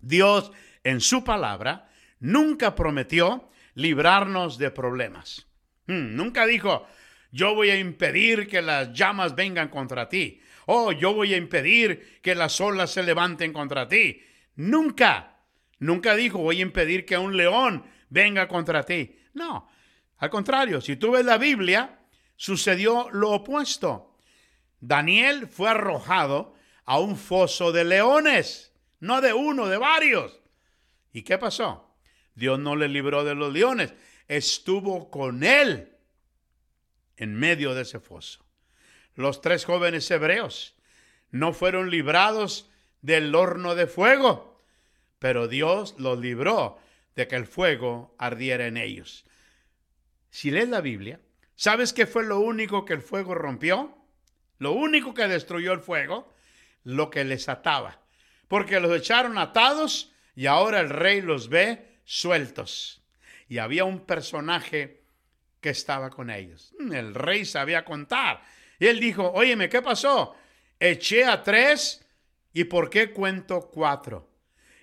Dios 0.00 0.52
en 0.82 1.00
su 1.00 1.22
palabra 1.22 1.88
nunca 2.22 2.74
prometió 2.74 3.50
librarnos 3.74 4.56
de 4.56 4.70
problemas. 4.70 5.46
Hmm, 5.86 6.14
nunca 6.14 6.46
dijo, 6.46 6.86
yo 7.32 7.54
voy 7.54 7.70
a 7.70 7.78
impedir 7.78 8.46
que 8.46 8.62
las 8.62 8.92
llamas 8.92 9.34
vengan 9.34 9.68
contra 9.68 10.08
ti. 10.08 10.40
Oh, 10.66 10.92
yo 10.92 11.12
voy 11.12 11.34
a 11.34 11.36
impedir 11.36 12.20
que 12.22 12.34
las 12.34 12.60
olas 12.60 12.92
se 12.92 13.02
levanten 13.02 13.52
contra 13.52 13.88
ti. 13.88 14.22
Nunca. 14.54 15.40
Nunca 15.80 16.14
dijo, 16.14 16.38
voy 16.38 16.60
a 16.60 16.62
impedir 16.62 17.04
que 17.04 17.18
un 17.18 17.36
león 17.36 17.84
venga 18.08 18.46
contra 18.46 18.84
ti. 18.84 19.18
No, 19.34 19.68
al 20.18 20.30
contrario, 20.30 20.80
si 20.80 20.94
tú 20.96 21.10
ves 21.10 21.24
la 21.24 21.38
Biblia, 21.38 21.98
sucedió 22.36 23.10
lo 23.10 23.32
opuesto. 23.32 24.16
Daniel 24.78 25.48
fue 25.48 25.70
arrojado 25.70 26.54
a 26.84 27.00
un 27.00 27.16
foso 27.16 27.72
de 27.72 27.84
leones, 27.84 28.72
no 29.00 29.20
de 29.20 29.32
uno, 29.32 29.66
de 29.66 29.78
varios. 29.78 30.40
¿Y 31.12 31.22
qué 31.22 31.38
pasó? 31.38 31.91
Dios 32.34 32.58
no 32.58 32.76
le 32.76 32.88
libró 32.88 33.24
de 33.24 33.34
los 33.34 33.52
leones, 33.52 33.94
estuvo 34.28 35.10
con 35.10 35.44
él 35.44 35.92
en 37.16 37.34
medio 37.34 37.74
de 37.74 37.82
ese 37.82 38.00
foso. 38.00 38.44
Los 39.14 39.40
tres 39.40 39.64
jóvenes 39.64 40.10
hebreos 40.10 40.74
no 41.30 41.52
fueron 41.52 41.90
librados 41.90 42.70
del 43.02 43.34
horno 43.34 43.74
de 43.74 43.86
fuego, 43.86 44.60
pero 45.18 45.48
Dios 45.48 45.94
los 45.98 46.18
libró 46.18 46.78
de 47.14 47.28
que 47.28 47.36
el 47.36 47.46
fuego 47.46 48.14
ardiera 48.18 48.66
en 48.66 48.76
ellos. 48.76 49.24
Si 50.30 50.50
lees 50.50 50.68
la 50.68 50.80
Biblia, 50.80 51.20
¿sabes 51.54 51.92
qué 51.92 52.06
fue 52.06 52.24
lo 52.24 52.40
único 52.40 52.84
que 52.84 52.94
el 52.94 53.02
fuego 53.02 53.34
rompió? 53.34 53.96
Lo 54.58 54.72
único 54.72 55.12
que 55.12 55.28
destruyó 55.28 55.72
el 55.72 55.80
fuego, 55.80 56.32
lo 56.84 57.10
que 57.10 57.24
les 57.24 57.48
ataba. 57.48 58.00
Porque 58.48 58.80
los 58.80 58.96
echaron 58.96 59.36
atados 59.36 60.12
y 60.34 60.46
ahora 60.46 60.80
el 60.80 60.88
rey 60.88 61.20
los 61.20 61.48
ve 61.48 61.91
sueltos. 62.04 63.02
Y 63.48 63.58
había 63.58 63.84
un 63.84 64.00
personaje 64.00 65.02
que 65.60 65.70
estaba 65.70 66.10
con 66.10 66.30
ellos. 66.30 66.74
El 66.92 67.14
rey 67.14 67.44
sabía 67.44 67.84
contar. 67.84 68.42
Y 68.78 68.86
él 68.86 68.98
dijo, 69.00 69.30
óyeme, 69.32 69.68
¿qué 69.68 69.80
pasó? 69.80 70.36
Eché 70.78 71.24
a 71.24 71.42
tres 71.42 72.04
y 72.52 72.64
¿por 72.64 72.90
qué 72.90 73.12
cuento 73.12 73.70
cuatro? 73.72 74.30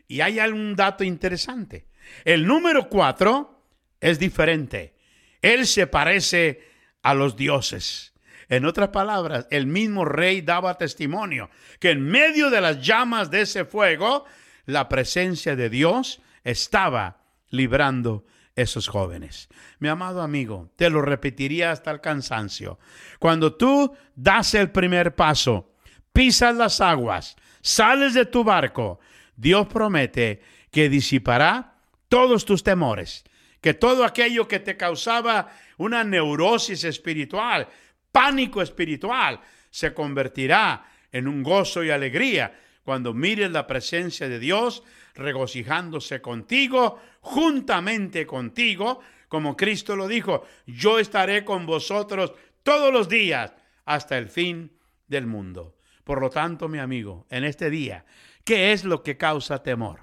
Y 0.07 0.21
hay 0.21 0.39
algún 0.39 0.75
dato 0.75 1.03
interesante. 1.03 1.87
El 2.23 2.47
número 2.47 2.89
cuatro 2.89 3.63
es 3.99 4.17
diferente. 4.17 4.95
Él 5.41 5.67
se 5.67 5.87
parece 5.87 6.63
a 7.01 7.13
los 7.13 7.35
dioses. 7.35 8.13
En 8.47 8.65
otras 8.65 8.89
palabras, 8.89 9.47
el 9.51 9.67
mismo 9.67 10.05
rey 10.05 10.41
daba 10.41 10.77
testimonio 10.77 11.49
que 11.79 11.91
en 11.91 12.01
medio 12.01 12.49
de 12.49 12.61
las 12.61 12.81
llamas 12.81 13.29
de 13.29 13.41
ese 13.41 13.65
fuego, 13.65 14.25
la 14.65 14.89
presencia 14.89 15.55
de 15.55 15.69
Dios 15.69 16.21
estaba 16.43 17.23
librando 17.49 18.25
esos 18.55 18.87
jóvenes. 18.87 19.49
Mi 19.79 19.87
amado 19.87 20.21
amigo, 20.21 20.71
te 20.75 20.89
lo 20.89 21.01
repetiría 21.01 21.71
hasta 21.71 21.91
el 21.91 22.01
cansancio. 22.01 22.79
Cuando 23.17 23.55
tú 23.55 23.95
das 24.15 24.53
el 24.53 24.71
primer 24.71 25.15
paso, 25.15 25.73
pisas 26.11 26.55
las 26.55 26.81
aguas, 26.81 27.35
sales 27.61 28.13
de 28.13 28.25
tu 28.25 28.43
barco, 28.43 28.99
Dios 29.35 29.67
promete 29.67 30.41
que 30.71 30.89
disipará 30.89 31.77
todos 32.09 32.45
tus 32.45 32.63
temores, 32.63 33.23
que 33.61 33.73
todo 33.73 34.03
aquello 34.03 34.47
que 34.47 34.59
te 34.59 34.75
causaba 34.75 35.49
una 35.77 36.03
neurosis 36.03 36.83
espiritual, 36.83 37.67
pánico 38.11 38.61
espiritual, 38.61 39.39
se 39.69 39.93
convertirá 39.93 40.85
en 41.11 41.27
un 41.27 41.43
gozo 41.43 41.83
y 41.83 41.91
alegría 41.91 42.59
cuando 42.83 43.13
mires 43.13 43.51
la 43.51 43.67
presencia 43.67 44.27
de 44.27 44.39
Dios 44.39 44.83
regocijándose 45.19 46.21
contigo, 46.21 46.99
juntamente 47.21 48.25
contigo, 48.25 48.99
como 49.27 49.55
Cristo 49.55 49.95
lo 49.95 50.07
dijo, 50.07 50.43
yo 50.65 50.97
estaré 50.99 51.45
con 51.45 51.65
vosotros 51.65 52.33
todos 52.63 52.91
los 52.91 53.07
días 53.07 53.53
hasta 53.85 54.17
el 54.17 54.27
fin 54.27 54.71
del 55.07 55.27
mundo. 55.27 55.75
Por 56.03 56.21
lo 56.21 56.29
tanto, 56.29 56.67
mi 56.67 56.79
amigo, 56.79 57.27
en 57.29 57.43
este 57.43 57.69
día, 57.69 58.05
¿qué 58.43 58.71
es 58.71 58.83
lo 58.83 59.03
que 59.03 59.17
causa 59.17 59.61
temor? 59.61 60.01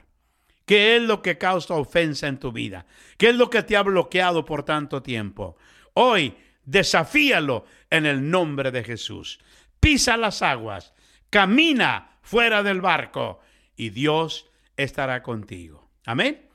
¿Qué 0.65 0.97
es 0.97 1.03
lo 1.03 1.23
que 1.23 1.39
causa 1.39 1.75
ofensa 1.75 2.27
en 2.29 2.39
tu 2.39 2.53
vida? 2.53 2.87
¿Qué 3.19 3.31
es 3.31 3.37
lo 3.37 3.51
que 3.51 3.63
te 3.63 3.77
ha 3.77 3.83
bloqueado 3.83 4.45
por 4.45 4.65
tanto 4.65 5.03
tiempo? 5.03 5.57
Hoy, 5.95 6.37
desafíalo 6.65 7.65
en 7.91 8.07
el 8.07 8.31
nombre 8.31 8.71
de 8.71 8.85
Jesús. 8.85 9.39
Pisa 9.81 10.17
las 10.17 10.43
aguas, 10.43 10.93
camina 11.31 12.19
fuera 12.23 12.63
del 12.63 12.81
barco 12.81 13.41
y 13.77 13.91
Dios 13.91 14.51
estará 14.77 15.23
contigo. 15.23 15.89
Amén. 16.05 16.47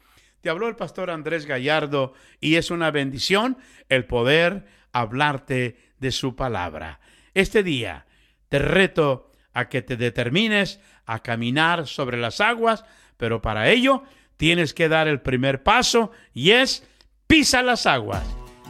Te 0.41 0.49
habló 0.49 0.67
el 0.67 0.75
pastor 0.75 1.09
Andrés 1.09 1.45
Gallardo 1.45 2.13
y 2.39 2.55
es 2.55 2.71
una 2.71 2.91
bendición 2.91 3.57
el 3.89 4.05
poder 4.05 4.65
hablarte 4.91 5.77
de 5.99 6.11
su 6.11 6.35
palabra. 6.35 6.99
Este 7.33 7.63
día 7.63 8.05
te 8.49 8.59
reto 8.59 9.31
a 9.53 9.69
que 9.69 9.81
te 9.81 9.97
determines 9.97 10.79
a 11.05 11.21
caminar 11.21 11.87
sobre 11.87 12.17
las 12.17 12.41
aguas, 12.41 12.83
pero 13.17 13.41
para 13.41 13.69
ello 13.69 14.03
tienes 14.37 14.73
que 14.73 14.89
dar 14.89 15.07
el 15.07 15.21
primer 15.21 15.61
paso 15.63 16.11
y 16.33 16.51
es 16.51 16.87
pisa 17.27 17.61
las 17.61 17.85
aguas 17.85 18.23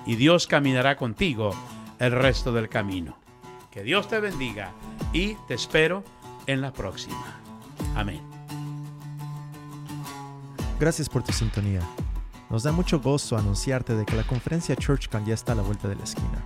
y 0.05 0.15
Dios 0.15 0.47
caminará 0.47 0.97
contigo 0.97 1.55
el 1.99 2.11
resto 2.11 2.51
del 2.51 2.67
camino. 2.67 3.19
Que 3.71 3.83
Dios 3.83 4.09
te 4.09 4.19
bendiga 4.19 4.73
y 5.13 5.35
te 5.47 5.53
espero 5.53 6.03
en 6.47 6.61
la 6.61 6.73
próxima. 6.73 7.39
Amén. 7.95 8.30
Gracias 10.81 11.07
por 11.07 11.21
tu 11.21 11.31
sintonía. 11.31 11.79
Nos 12.49 12.63
da 12.63 12.71
mucho 12.71 12.99
gozo 12.99 13.37
anunciarte 13.37 13.93
de 13.93 14.03
que 14.03 14.15
la 14.15 14.23
conferencia 14.23 14.75
ChurchCon 14.75 15.23
ya 15.27 15.35
está 15.35 15.51
a 15.51 15.55
la 15.55 15.61
vuelta 15.61 15.87
de 15.87 15.95
la 15.95 16.03
esquina. 16.03 16.43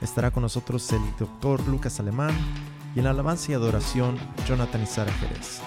Estará 0.00 0.30
con 0.30 0.44
nosotros 0.44 0.90
el 0.92 1.02
doctor 1.18 1.60
Lucas 1.68 2.00
Alemán 2.00 2.32
y 2.96 3.00
en 3.00 3.04
la 3.04 3.10
alabanza 3.10 3.52
y 3.52 3.54
adoración 3.54 4.16
Jonathan 4.48 4.82
Izara 4.82 5.12
Jerez. 5.12 5.60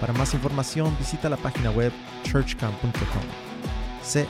Para 0.00 0.14
más 0.14 0.32
información 0.32 0.96
visita 0.98 1.28
la 1.28 1.36
página 1.36 1.70
web 1.70 1.92
churchcon.com. 2.22 2.94
c 4.02 4.26